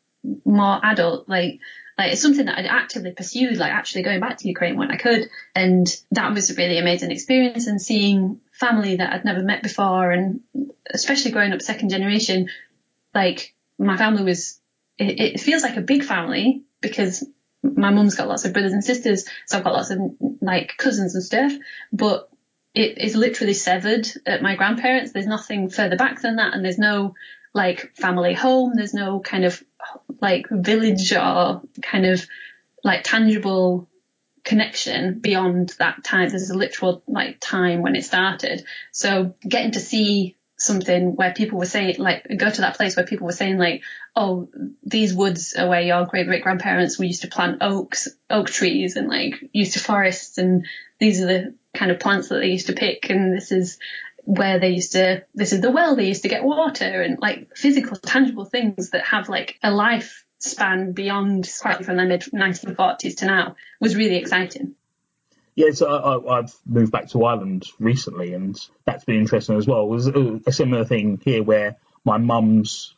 more 0.44 0.80
adult. 0.82 1.28
Like, 1.28 1.60
like 1.98 2.12
it's 2.12 2.22
something 2.22 2.46
that 2.46 2.58
I'd 2.58 2.66
actively 2.66 3.12
pursued, 3.12 3.56
like 3.56 3.72
actually 3.72 4.02
going 4.02 4.20
back 4.20 4.38
to 4.38 4.48
Ukraine 4.48 4.76
when 4.76 4.90
I 4.90 4.96
could, 4.96 5.28
and 5.54 5.86
that 6.12 6.32
was 6.32 6.50
a 6.50 6.54
really 6.54 6.78
amazing 6.78 7.10
experience. 7.10 7.66
And 7.66 7.80
seeing 7.80 8.40
family 8.52 8.96
that 8.96 9.12
I'd 9.12 9.24
never 9.24 9.42
met 9.42 9.62
before, 9.62 10.10
and 10.10 10.40
especially 10.90 11.30
growing 11.30 11.52
up 11.52 11.62
second 11.62 11.90
generation, 11.90 12.48
like 13.14 13.54
my 13.78 13.96
family 13.96 14.24
was, 14.24 14.60
it, 14.98 15.20
it 15.20 15.40
feels 15.40 15.62
like 15.62 15.76
a 15.76 15.82
big 15.82 16.04
family 16.04 16.62
because 16.80 17.26
my 17.62 17.90
mum's 17.90 18.14
got 18.14 18.28
lots 18.28 18.44
of 18.44 18.52
brothers 18.52 18.72
and 18.72 18.84
sisters, 18.84 19.26
so 19.46 19.58
I've 19.58 19.64
got 19.64 19.74
lots 19.74 19.90
of 19.90 19.98
like 20.40 20.76
cousins 20.78 21.14
and 21.14 21.24
stuff, 21.24 21.52
but 21.92 22.30
it 22.74 22.98
is 22.98 23.16
literally 23.16 23.54
severed 23.54 24.06
at 24.26 24.42
my 24.42 24.54
grandparents. 24.54 25.12
There's 25.12 25.26
nothing 25.26 25.68
further 25.68 25.96
back 25.96 26.22
than 26.22 26.36
that, 26.36 26.54
and 26.54 26.64
there's 26.64 26.78
no 26.78 27.14
like 27.52 27.96
family 27.96 28.34
home. 28.34 28.72
There's 28.74 28.94
no 28.94 29.20
kind 29.20 29.44
of 29.44 29.62
like 30.20 30.46
village 30.50 31.12
or 31.12 31.62
kind 31.82 32.06
of 32.06 32.26
like 32.84 33.04
tangible 33.04 33.88
connection 34.44 35.18
beyond 35.18 35.74
that 35.78 36.04
time. 36.04 36.28
There's 36.28 36.50
a 36.50 36.56
literal 36.56 37.02
like 37.06 37.40
time 37.40 37.82
when 37.82 37.96
it 37.96 38.04
started. 38.04 38.64
So 38.92 39.34
getting 39.46 39.72
to 39.72 39.80
see 39.80 40.36
something 40.60 41.16
where 41.16 41.32
people 41.32 41.58
were 41.58 41.64
saying 41.64 41.96
like 41.98 42.26
go 42.36 42.50
to 42.50 42.60
that 42.60 42.76
place 42.76 42.94
where 42.94 43.06
people 43.06 43.26
were 43.26 43.32
saying 43.32 43.56
like 43.56 43.82
oh 44.14 44.46
these 44.84 45.14
woods 45.14 45.54
are 45.54 45.66
where 45.66 45.80
your 45.80 46.04
great 46.04 46.26
great 46.26 46.42
grandparents 46.42 46.98
we 46.98 47.06
used 47.06 47.22
to 47.22 47.28
plant 47.28 47.62
oaks 47.62 48.08
oak 48.28 48.46
trees 48.46 48.94
and 48.96 49.08
like 49.08 49.42
used 49.54 49.72
to 49.72 49.78
forests 49.78 50.36
and 50.36 50.66
these 50.98 51.22
are 51.22 51.26
the 51.26 51.54
kind 51.72 51.90
of 51.90 51.98
plants 51.98 52.28
that 52.28 52.40
they 52.40 52.48
used 52.48 52.66
to 52.66 52.74
pick 52.74 53.08
and 53.08 53.34
this 53.34 53.52
is 53.52 53.78
where 54.24 54.58
they 54.58 54.70
used 54.70 54.92
to 54.92 55.24
this 55.34 55.52
is 55.52 55.60
the 55.60 55.70
well 55.70 55.96
they 55.96 56.06
used 56.06 56.22
to 56.22 56.28
get 56.28 56.44
water 56.44 57.02
and 57.02 57.18
like 57.20 57.56
physical 57.56 57.96
tangible 57.96 58.44
things 58.44 58.90
that 58.90 59.04
have 59.04 59.28
like 59.28 59.58
a 59.62 59.70
life 59.70 60.24
span 60.38 60.92
beyond 60.92 61.46
from 61.46 61.96
the 61.96 62.04
mid 62.04 62.22
1940s 62.22 63.16
to 63.16 63.26
now 63.26 63.56
was 63.80 63.96
really 63.96 64.16
exciting 64.16 64.74
yeah, 65.56 65.72
so 65.72 66.22
I, 66.30 66.36
have 66.36 66.54
moved 66.64 66.92
back 66.92 67.08
to 67.10 67.24
Ireland 67.24 67.66
recently, 67.78 68.32
and 68.32 68.58
that's 68.86 69.04
been 69.04 69.16
interesting 69.16 69.56
as 69.56 69.66
well. 69.66 69.82
It 69.82 69.88
was 69.88 70.06
a, 70.06 70.52
similar 70.52 70.84
thing 70.84 71.20
here 71.22 71.42
where 71.42 71.76
my 72.04 72.16
mum's 72.16 72.94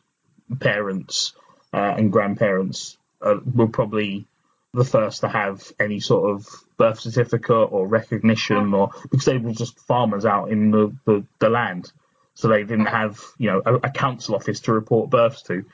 parents 0.59 1.33
uh, 1.73 1.95
and 1.97 2.11
grandparents 2.11 2.97
uh, 3.21 3.35
were 3.53 3.67
probably 3.67 4.27
the 4.73 4.83
first 4.83 5.21
to 5.21 5.27
have 5.27 5.71
any 5.79 5.99
sort 5.99 6.31
of 6.31 6.47
birth 6.77 6.99
certificate 6.99 7.71
or 7.71 7.87
recognition, 7.87 8.73
or 8.73 8.89
because 9.11 9.25
they 9.25 9.37
were 9.37 9.53
just 9.53 9.79
farmers 9.81 10.25
out 10.25 10.49
in 10.51 10.71
the, 10.71 10.95
the, 11.05 11.25
the 11.39 11.49
land, 11.49 11.91
so 12.33 12.47
they 12.47 12.63
didn't 12.63 12.87
have 12.87 13.19
you 13.37 13.51
know 13.51 13.61
a, 13.65 13.75
a, 13.75 13.91
council 13.91 14.35
office 14.35 14.61
to 14.61 14.73
report 14.73 15.09
births 15.09 15.43
to. 15.43 15.65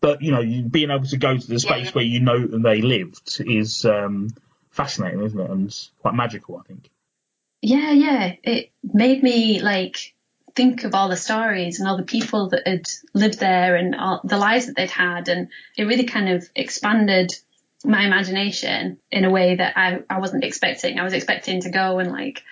But 0.00 0.22
you 0.22 0.32
know, 0.32 0.68
being 0.68 0.90
able 0.90 1.06
to 1.06 1.16
go 1.16 1.36
to 1.36 1.46
the 1.46 1.58
space 1.58 1.94
where 1.94 2.04
you 2.04 2.20
know 2.20 2.46
that 2.46 2.62
they 2.62 2.82
lived 2.82 3.40
is 3.40 3.84
um, 3.84 4.30
fascinating, 4.70 5.22
isn't 5.22 5.40
it? 5.40 5.50
And 5.50 5.88
quite 6.00 6.14
magical, 6.14 6.56
I 6.56 6.62
think. 6.66 6.90
Yeah, 7.62 7.92
yeah. 7.92 8.34
It 8.42 8.70
made 8.82 9.22
me 9.22 9.60
like 9.60 10.14
think 10.54 10.84
of 10.84 10.94
all 10.94 11.08
the 11.08 11.16
stories 11.16 11.78
and 11.78 11.88
all 11.88 11.96
the 11.96 12.02
people 12.02 12.48
that 12.50 12.66
had 12.66 12.86
lived 13.14 13.38
there 13.38 13.76
and 13.76 13.94
all 13.94 14.20
the 14.24 14.38
lives 14.38 14.66
that 14.66 14.76
they'd 14.76 14.90
had, 14.90 15.28
and 15.28 15.48
it 15.76 15.84
really 15.84 16.04
kind 16.04 16.28
of 16.28 16.48
expanded 16.56 17.32
my 17.84 18.04
imagination 18.04 18.98
in 19.10 19.24
a 19.24 19.30
way 19.30 19.56
that 19.56 19.74
I, 19.76 20.00
I 20.10 20.18
wasn't 20.18 20.44
expecting. 20.44 20.98
I 20.98 21.04
was 21.04 21.12
expecting 21.12 21.60
to 21.62 21.70
go 21.70 21.98
and 21.98 22.10
like 22.10 22.42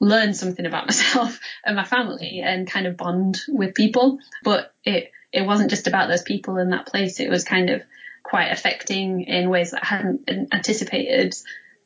learn 0.00 0.34
something 0.34 0.66
about 0.66 0.86
myself 0.88 1.40
and 1.64 1.76
my 1.76 1.84
family 1.84 2.42
and 2.44 2.70
kind 2.70 2.86
of 2.86 2.96
bond 2.96 3.40
with 3.48 3.74
people, 3.74 4.18
but 4.42 4.72
it 4.84 5.10
it 5.30 5.42
wasn't 5.42 5.70
just 5.70 5.86
about 5.86 6.08
those 6.08 6.22
people 6.22 6.56
in 6.56 6.70
that 6.70 6.86
place. 6.86 7.20
It 7.20 7.28
was 7.28 7.44
kind 7.44 7.68
of 7.68 7.82
quite 8.22 8.50
affecting 8.50 9.22
in 9.22 9.50
ways 9.50 9.72
that 9.72 9.82
I 9.82 9.86
hadn't 9.86 10.30
anticipated. 10.52 11.34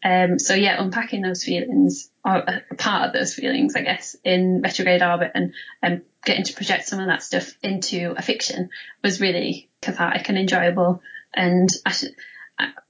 Um, 0.05 0.39
so 0.39 0.55
yeah, 0.55 0.81
unpacking 0.83 1.23
those 1.23 1.45
feelings 1.45 2.11
or 2.25 2.37
a 2.37 2.75
part 2.77 3.07
of 3.07 3.13
those 3.13 3.35
feelings, 3.35 3.75
I 3.77 3.83
guess, 3.83 4.17
in 4.25 4.61
retrograde 4.63 5.03
orbit 5.03 5.33
and, 5.35 5.55
and 5.81 6.03
getting 6.25 6.45
to 6.45 6.55
project 6.55 6.87
some 6.87 7.01
of 7.01 7.07
that 7.07 7.23
stuff 7.23 7.53
into 7.63 8.15
a 8.17 8.23
fiction 8.23 8.71
was 9.03 9.21
really 9.21 9.69
cathartic 9.81 10.29
and 10.29 10.39
enjoyable. 10.39 11.03
And 11.35 11.69
I 11.87 11.93
should, 11.93 12.15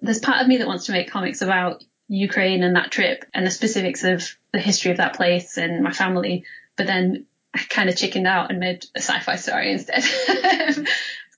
there's 0.01 0.19
part 0.19 0.43
of 0.43 0.49
me 0.49 0.59
that 0.59 0.67
wants 0.67 0.87
to 0.87 0.93
make 0.93 1.11
comics 1.11 1.43
about 1.43 1.85
Ukraine 2.09 2.63
and 2.63 2.77
that 2.77 2.91
trip 2.91 3.25
and 3.33 3.47
the 3.47 3.51
specifics 3.51 4.05
of 4.05 4.37
the 4.53 4.61
history 4.61 4.91
of 4.91 4.99
that 4.99 5.17
place 5.17 5.57
and 5.57 5.83
my 5.83 5.93
family. 5.93 6.45
But 6.77 6.87
then 6.87 7.27
I 7.55 7.61
kind 7.69 7.89
of 7.89 7.97
chickened 7.97 8.27
out 8.27 8.51
and 8.51 8.61
made 8.61 8.85
a 8.95 9.01
sci-fi 9.01 9.37
story 9.37 9.73
instead. 9.73 10.05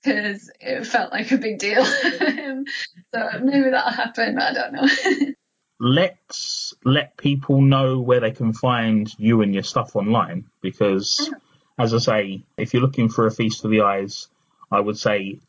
because 0.04 0.50
it 0.60 0.86
felt 0.86 1.12
like 1.12 1.30
a 1.32 1.38
big 1.38 1.58
deal. 1.58 1.84
so 1.84 3.28
maybe 3.42 3.70
that'll 3.70 3.90
happen, 3.90 4.34
but 4.34 4.42
I 4.44 4.52
don't 4.52 4.72
know. 4.72 5.32
Let's 5.80 6.74
let 6.84 7.16
people 7.16 7.60
know 7.60 8.00
where 8.00 8.20
they 8.20 8.30
can 8.30 8.52
find 8.52 9.12
you 9.18 9.42
and 9.42 9.52
your 9.52 9.64
stuff 9.64 9.96
online 9.96 10.44
because, 10.60 11.30
as 11.78 11.92
I 11.92 11.98
say, 11.98 12.44
if 12.56 12.72
you're 12.72 12.82
looking 12.82 13.08
for 13.08 13.26
a 13.26 13.30
feast 13.30 13.62
for 13.62 13.68
the 13.68 13.80
eyes, 13.80 14.28
I 14.70 14.80
would 14.80 14.98
say 14.98 15.40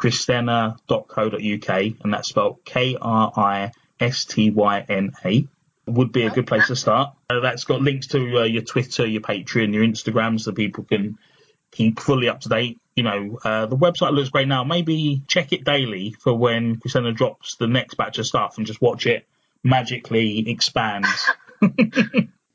www.kristyna.co.uk 0.00 1.94
and 2.02 2.14
that's 2.14 2.28
spelled 2.28 2.64
K 2.64 2.96
R 3.00 3.32
I 3.36 3.72
S 4.00 4.24
T 4.24 4.50
Y 4.50 4.84
N 4.88 5.12
A 5.24 5.46
would 5.86 6.12
be 6.12 6.22
a 6.22 6.30
good 6.30 6.46
place 6.46 6.68
to 6.68 6.76
start. 6.76 7.14
Uh, 7.28 7.40
that's 7.40 7.64
got 7.64 7.82
links 7.82 8.08
to 8.08 8.38
uh, 8.38 8.44
your 8.44 8.62
Twitter, 8.62 9.06
your 9.06 9.20
Patreon, 9.20 9.74
your 9.74 9.84
Instagram, 9.84 10.40
so 10.40 10.52
people 10.52 10.84
can 10.84 11.18
keep 11.70 11.98
fully 11.98 12.28
up 12.28 12.40
to 12.40 12.48
date. 12.48 12.78
You 12.94 13.02
know, 13.02 13.38
uh, 13.44 13.66
the 13.66 13.76
website 13.76 14.12
looks 14.12 14.28
great 14.28 14.48
now. 14.48 14.64
Maybe 14.64 15.22
check 15.26 15.52
it 15.52 15.64
daily 15.64 16.14
for 16.20 16.36
when 16.36 16.76
Kristyna 16.76 17.14
drops 17.14 17.56
the 17.56 17.66
next 17.66 17.94
batch 17.94 18.18
of 18.18 18.26
stuff 18.26 18.58
and 18.58 18.66
just 18.66 18.82
watch 18.82 19.06
it 19.06 19.26
magically 19.64 20.48
expand. 20.48 21.06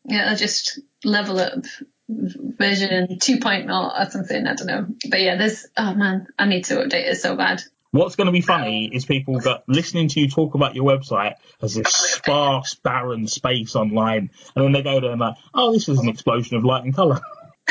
yeah, 0.06 0.30
I'll 0.30 0.38
just 0.38 0.80
level 1.04 1.40
up 1.40 1.66
version 2.10 3.20
2.0 3.20 3.70
or 3.70 4.12
something. 4.12 4.48
I 4.48 4.56
don't 4.56 4.68
know. 4.68 4.88
But 5.10 5.22
yeah, 5.22 5.38
there's, 5.38 5.68
oh 5.78 5.94
man, 5.94 6.28
I 6.38 6.46
need 6.46 6.66
to 6.66 6.76
update 6.76 7.10
it 7.12 7.18
so 7.18 7.36
bad. 7.36 7.62
What's 7.92 8.16
going 8.16 8.26
to 8.26 8.34
be 8.34 8.42
funny 8.42 8.90
is 8.94 9.06
people 9.06 9.40
that 9.42 9.64
listening 9.68 10.10
to 10.10 10.20
you 10.20 10.30
talk 10.30 10.56
about 10.56 10.76
your 10.76 10.86
website 10.86 11.36
as 11.62 11.76
this 11.76 11.88
sparse, 11.88 12.76
barren 12.76 13.28
space 13.28 13.76
online, 13.76 14.30
and 14.56 14.66
then 14.66 14.72
they 14.74 14.84
go 14.84 15.00
there 15.00 15.12
and 15.12 15.22
like, 15.22 15.36
oh, 15.54 15.72
this 15.72 15.88
is 15.88 16.00
an 16.00 16.10
explosion 16.10 16.58
of 16.58 16.66
light 16.66 16.84
and 16.84 16.94
colour. 16.94 17.22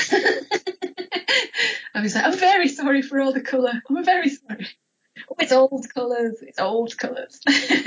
I 1.97 2.01
was 2.01 2.15
like, 2.15 2.25
I'm 2.25 2.39
very 2.39 2.69
sorry 2.69 3.03
for 3.03 3.21
all 3.21 3.33
the 3.33 3.43
colour. 3.43 3.73
I'm 3.89 4.05
very 4.05 4.31
sorry. 4.31 4.69
Oh, 5.31 5.37
it's 5.39 5.53
old 5.53 5.87
colours. 5.93 6.37
It's 6.43 6.59
old 6.59 6.97
colours. 6.97 7.41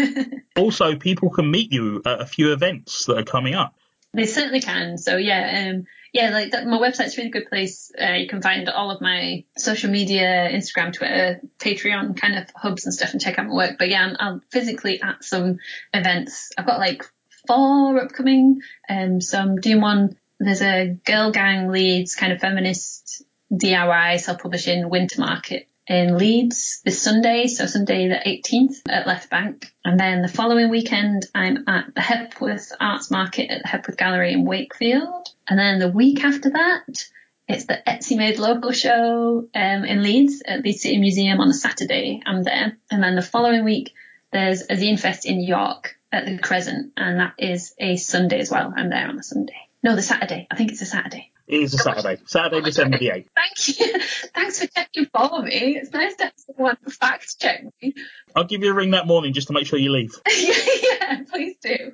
also, 0.55 0.95
people 0.95 1.29
can 1.29 1.49
meet 1.49 1.71
you 1.71 2.01
at 2.05 2.21
a 2.21 2.25
few 2.25 2.53
events 2.53 3.05
that 3.05 3.17
are 3.17 3.23
coming 3.23 3.53
up. 3.53 3.75
They 4.13 4.25
certainly 4.25 4.61
can. 4.61 4.97
So 4.97 5.17
yeah, 5.17 5.69
um, 5.69 5.85
yeah, 6.13 6.31
like 6.31 6.51
that, 6.51 6.65
my 6.65 6.77
website's 6.77 7.15
a 7.15 7.21
really 7.21 7.29
good 7.29 7.47
place. 7.47 7.91
Uh, 7.99 8.13
you 8.13 8.27
can 8.27 8.41
find 8.41 8.67
all 8.69 8.89
of 8.89 9.01
my 9.01 9.45
social 9.57 9.91
media, 9.91 10.49
Instagram, 10.51 10.91
Twitter, 10.93 11.39
Patreon 11.59 12.19
kind 12.19 12.37
of 12.37 12.49
hubs 12.55 12.85
and 12.85 12.93
stuff 12.93 13.11
and 13.11 13.21
check 13.21 13.37
out 13.37 13.47
my 13.47 13.53
work. 13.53 13.75
But 13.77 13.89
yeah, 13.89 14.05
I'm, 14.05 14.15
I'm 14.19 14.41
physically 14.51 15.01
at 15.01 15.23
some 15.23 15.59
events. 15.93 16.51
I've 16.57 16.65
got 16.65 16.79
like 16.79 17.03
four 17.47 18.01
upcoming. 18.01 18.61
Um, 18.89 19.21
so 19.21 19.37
I'm 19.37 19.57
doing 19.57 19.81
one. 19.81 20.17
There's 20.39 20.61
a 20.61 20.97
Girl 21.05 21.31
Gang 21.31 21.69
Leeds 21.69 22.15
kind 22.15 22.33
of 22.33 22.39
feminist 22.39 23.23
DIY 23.53 24.19
self-publishing 24.19 24.89
winter 24.89 25.21
market 25.21 25.68
in 25.89 26.19
Leeds 26.19 26.81
this 26.85 27.01
Sunday, 27.01 27.47
so 27.47 27.65
Sunday 27.65 28.07
the 28.07 28.15
18th 28.15 28.81
at 28.87 29.07
Left 29.07 29.29
Bank. 29.29 29.73
And 29.83 29.99
then 29.99 30.21
the 30.21 30.27
following 30.27 30.69
weekend, 30.69 31.25
I'm 31.33 31.67
at 31.67 31.95
the 31.95 32.01
Hepworth 32.01 32.71
Arts 32.79 33.09
Market 33.09 33.49
at 33.49 33.63
the 33.63 33.67
Hepworth 33.67 33.97
Gallery 33.97 34.33
in 34.33 34.45
Wakefield. 34.45 35.29
And 35.49 35.57
then 35.57 35.79
the 35.79 35.89
week 35.89 36.23
after 36.23 36.51
that, 36.51 37.05
it's 37.47 37.65
the 37.65 37.81
Etsy 37.87 38.15
Made 38.15 38.37
Local 38.37 38.71
show 38.71 39.49
um, 39.55 39.83
in 39.83 40.03
Leeds 40.03 40.43
at 40.45 40.61
the 40.61 40.73
City 40.73 40.99
Museum 40.99 41.39
on 41.39 41.49
a 41.49 41.53
Saturday. 41.53 42.21
I'm 42.23 42.43
there. 42.43 42.77
And 42.91 43.01
then 43.01 43.15
the 43.15 43.23
following 43.23 43.65
week, 43.65 43.91
there's 44.31 44.61
a 44.61 44.75
Zine 44.75 44.99
Fest 44.99 45.25
in 45.25 45.41
York 45.41 45.97
at 46.11 46.25
the 46.25 46.37
Crescent, 46.37 46.93
and 46.97 47.19
that 47.19 47.33
is 47.39 47.73
a 47.79 47.95
Sunday 47.95 48.39
as 48.39 48.51
well. 48.51 48.71
I'm 48.75 48.91
there 48.91 49.07
on 49.07 49.15
the 49.15 49.23
Sunday. 49.23 49.57
No, 49.81 49.95
the 49.95 50.03
Saturday. 50.03 50.47
I 50.51 50.55
think 50.55 50.71
it's 50.71 50.81
a 50.83 50.85
Saturday. 50.85 51.31
It 51.49 51.63
is 51.63 51.73
a 51.73 51.79
Saturday. 51.79 52.21
Saturday, 52.27 52.61
December 52.61 52.99
the 52.99 53.07
8th. 53.07 53.25
Thank 53.35 53.79
you. 53.79 53.99
Thanks 54.35 54.59
for 54.59 54.67
checking 54.67 55.07
for 55.07 55.41
me. 55.41 55.77
It's 55.77 55.91
nice 55.91 56.15
to 56.17 56.25
have 56.25 56.33
someone 56.37 56.77
fact 56.87 57.39
check 57.39 57.63
me. 57.81 57.95
I'll 58.35 58.43
give 58.43 58.63
you 58.63 58.69
a 58.69 58.73
ring 58.75 58.91
that 58.91 59.07
morning 59.07 59.33
just 59.33 59.47
to 59.47 59.53
make 59.53 59.65
sure 59.65 59.79
you 59.79 59.91
leave. 59.91 60.11
yeah, 60.27 61.23
please 61.27 61.55
do. 61.59 61.93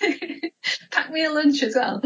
pack 0.90 1.12
me 1.12 1.24
a 1.24 1.30
lunch 1.30 1.62
as 1.62 1.76
well. 1.76 2.02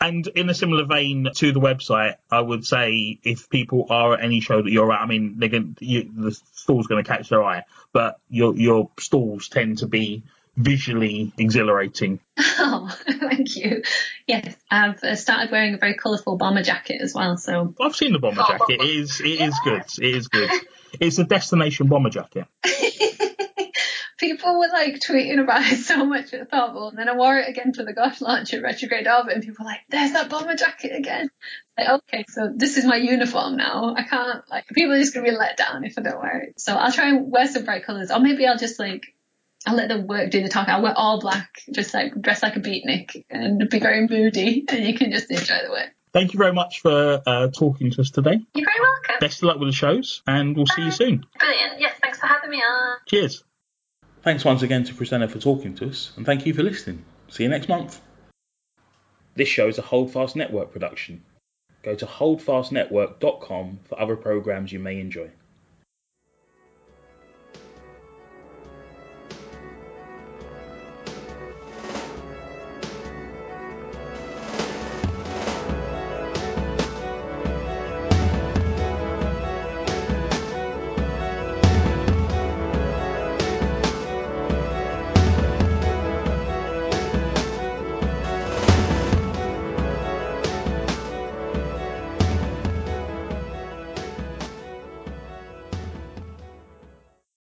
And 0.00 0.26
in 0.28 0.48
a 0.48 0.54
similar 0.54 0.86
vein 0.86 1.28
to 1.34 1.52
the 1.52 1.60
website, 1.60 2.14
I 2.30 2.40
would 2.40 2.64
say 2.64 3.18
if 3.22 3.50
people 3.50 3.86
are 3.90 4.14
at 4.14 4.24
any 4.24 4.40
show 4.40 4.62
that 4.62 4.70
you're 4.70 4.92
at, 4.94 5.02
I 5.02 5.06
mean, 5.06 5.34
they're 5.38 5.50
going 5.50 5.76
you, 5.80 6.10
the 6.10 6.32
stall's 6.54 6.86
going 6.86 7.04
to 7.04 7.08
catch 7.08 7.28
their 7.28 7.44
eye, 7.44 7.64
but 7.92 8.18
your 8.30 8.56
your 8.56 8.90
stalls 8.98 9.48
tend 9.48 9.78
to 9.78 9.86
be 9.86 10.22
visually 10.56 11.32
exhilarating. 11.38 12.20
Oh, 12.56 12.88
thank 13.06 13.56
you. 13.56 13.82
Yes, 14.26 14.56
I've 14.70 15.02
uh, 15.02 15.16
started 15.16 15.50
wearing 15.50 15.74
a 15.74 15.78
very 15.78 15.94
colourful 15.94 16.36
bomber 16.36 16.62
jacket 16.62 17.00
as 17.00 17.12
well. 17.14 17.36
So 17.36 17.74
I've 17.80 17.94
seen 17.94 18.12
the 18.12 18.18
bomber 18.18 18.42
jacket. 18.42 18.80
It 18.80 18.82
is 18.82 19.20
it 19.20 19.40
is 19.40 19.58
good. 19.62 19.82
It 20.00 20.14
is 20.16 20.28
good. 20.28 20.50
It's 21.00 21.18
a 21.18 21.24
destination 21.24 21.88
bomber 21.88 22.10
jacket. 22.10 22.46
people 24.18 24.58
were 24.58 24.68
like 24.68 25.00
tweeting 25.00 25.42
about 25.42 25.70
it 25.70 25.78
so 25.78 26.04
much 26.04 26.32
at 26.32 26.50
Thought 26.50 26.68
Bubble, 26.68 26.88
and 26.88 26.98
then 26.98 27.08
I 27.08 27.16
wore 27.16 27.36
it 27.36 27.48
again 27.48 27.72
to 27.72 27.84
the 27.84 27.92
Gosh 27.92 28.20
launch 28.20 28.54
at 28.54 28.62
Retrograde 28.62 29.06
Orbit, 29.06 29.34
and 29.34 29.42
people 29.42 29.64
were 29.64 29.70
like, 29.70 29.80
"There's 29.88 30.12
that 30.12 30.30
bomber 30.30 30.54
jacket 30.54 30.92
again." 30.96 31.30
Like, 31.76 31.88
okay, 31.88 32.24
so 32.28 32.50
this 32.54 32.76
is 32.76 32.84
my 32.84 32.96
uniform 32.96 33.56
now. 33.56 33.94
I 33.96 34.04
can't 34.04 34.48
like 34.48 34.66
people 34.68 34.92
are 34.92 34.98
just 34.98 35.14
gonna 35.14 35.26
be 35.28 35.36
let 35.36 35.56
down 35.56 35.84
if 35.84 35.98
I 35.98 36.02
don't 36.02 36.20
wear 36.20 36.38
it. 36.40 36.60
So 36.60 36.74
I'll 36.74 36.92
try 36.92 37.08
and 37.08 37.30
wear 37.30 37.46
some 37.46 37.64
bright 37.64 37.84
colours, 37.84 38.10
or 38.10 38.20
maybe 38.20 38.46
I'll 38.46 38.58
just 38.58 38.78
like. 38.78 39.14
I'll 39.66 39.76
let 39.76 39.88
the 39.88 40.00
work 40.00 40.30
do 40.30 40.42
the 40.42 40.48
talking. 40.48 40.74
I'll 40.74 40.82
wear 40.82 40.94
all 40.96 41.20
black, 41.20 41.62
just 41.72 41.94
like 41.94 42.20
dress 42.20 42.42
like 42.42 42.56
a 42.56 42.60
beatnik 42.60 43.24
and 43.30 43.68
be 43.70 43.78
very 43.78 44.06
moody, 44.06 44.64
and 44.68 44.84
you 44.84 44.94
can 44.94 45.10
just 45.10 45.30
enjoy 45.30 45.58
the 45.64 45.70
work. 45.70 45.90
Thank 46.12 46.32
you 46.32 46.38
very 46.38 46.52
much 46.52 46.80
for 46.80 47.20
uh, 47.26 47.48
talking 47.48 47.90
to 47.90 48.00
us 48.00 48.10
today. 48.10 48.38
You're 48.54 48.66
very 48.66 48.80
welcome. 48.80 49.16
Best 49.20 49.38
of 49.38 49.48
luck 49.48 49.58
with 49.58 49.68
the 49.68 49.72
shows, 49.72 50.22
and 50.26 50.56
we'll 50.56 50.66
see 50.66 50.82
you 50.82 50.90
soon. 50.92 51.26
Brilliant. 51.38 51.80
Yes, 51.80 51.96
thanks 52.02 52.20
for 52.20 52.26
having 52.26 52.50
me 52.50 52.58
on. 52.58 52.98
Cheers. 53.08 53.42
Thanks 54.22 54.44
once 54.44 54.62
again 54.62 54.84
to 54.84 54.94
Kristyna 54.94 55.28
for 55.28 55.38
talking 55.38 55.74
to 55.76 55.88
us, 55.88 56.12
and 56.16 56.24
thank 56.24 56.46
you 56.46 56.54
for 56.54 56.62
listening. 56.62 57.04
See 57.28 57.42
you 57.42 57.48
next 57.48 57.68
month. 57.68 58.00
This 59.34 59.48
show 59.48 59.66
is 59.66 59.78
a 59.78 59.82
Holdfast 59.82 60.36
Network 60.36 60.72
production. 60.72 61.24
Go 61.82 61.94
to 61.96 62.06
holdfastnetwork.com 62.06 63.80
for 63.84 64.00
other 64.00 64.16
programs 64.16 64.72
you 64.72 64.78
may 64.78 65.00
enjoy. 65.00 65.30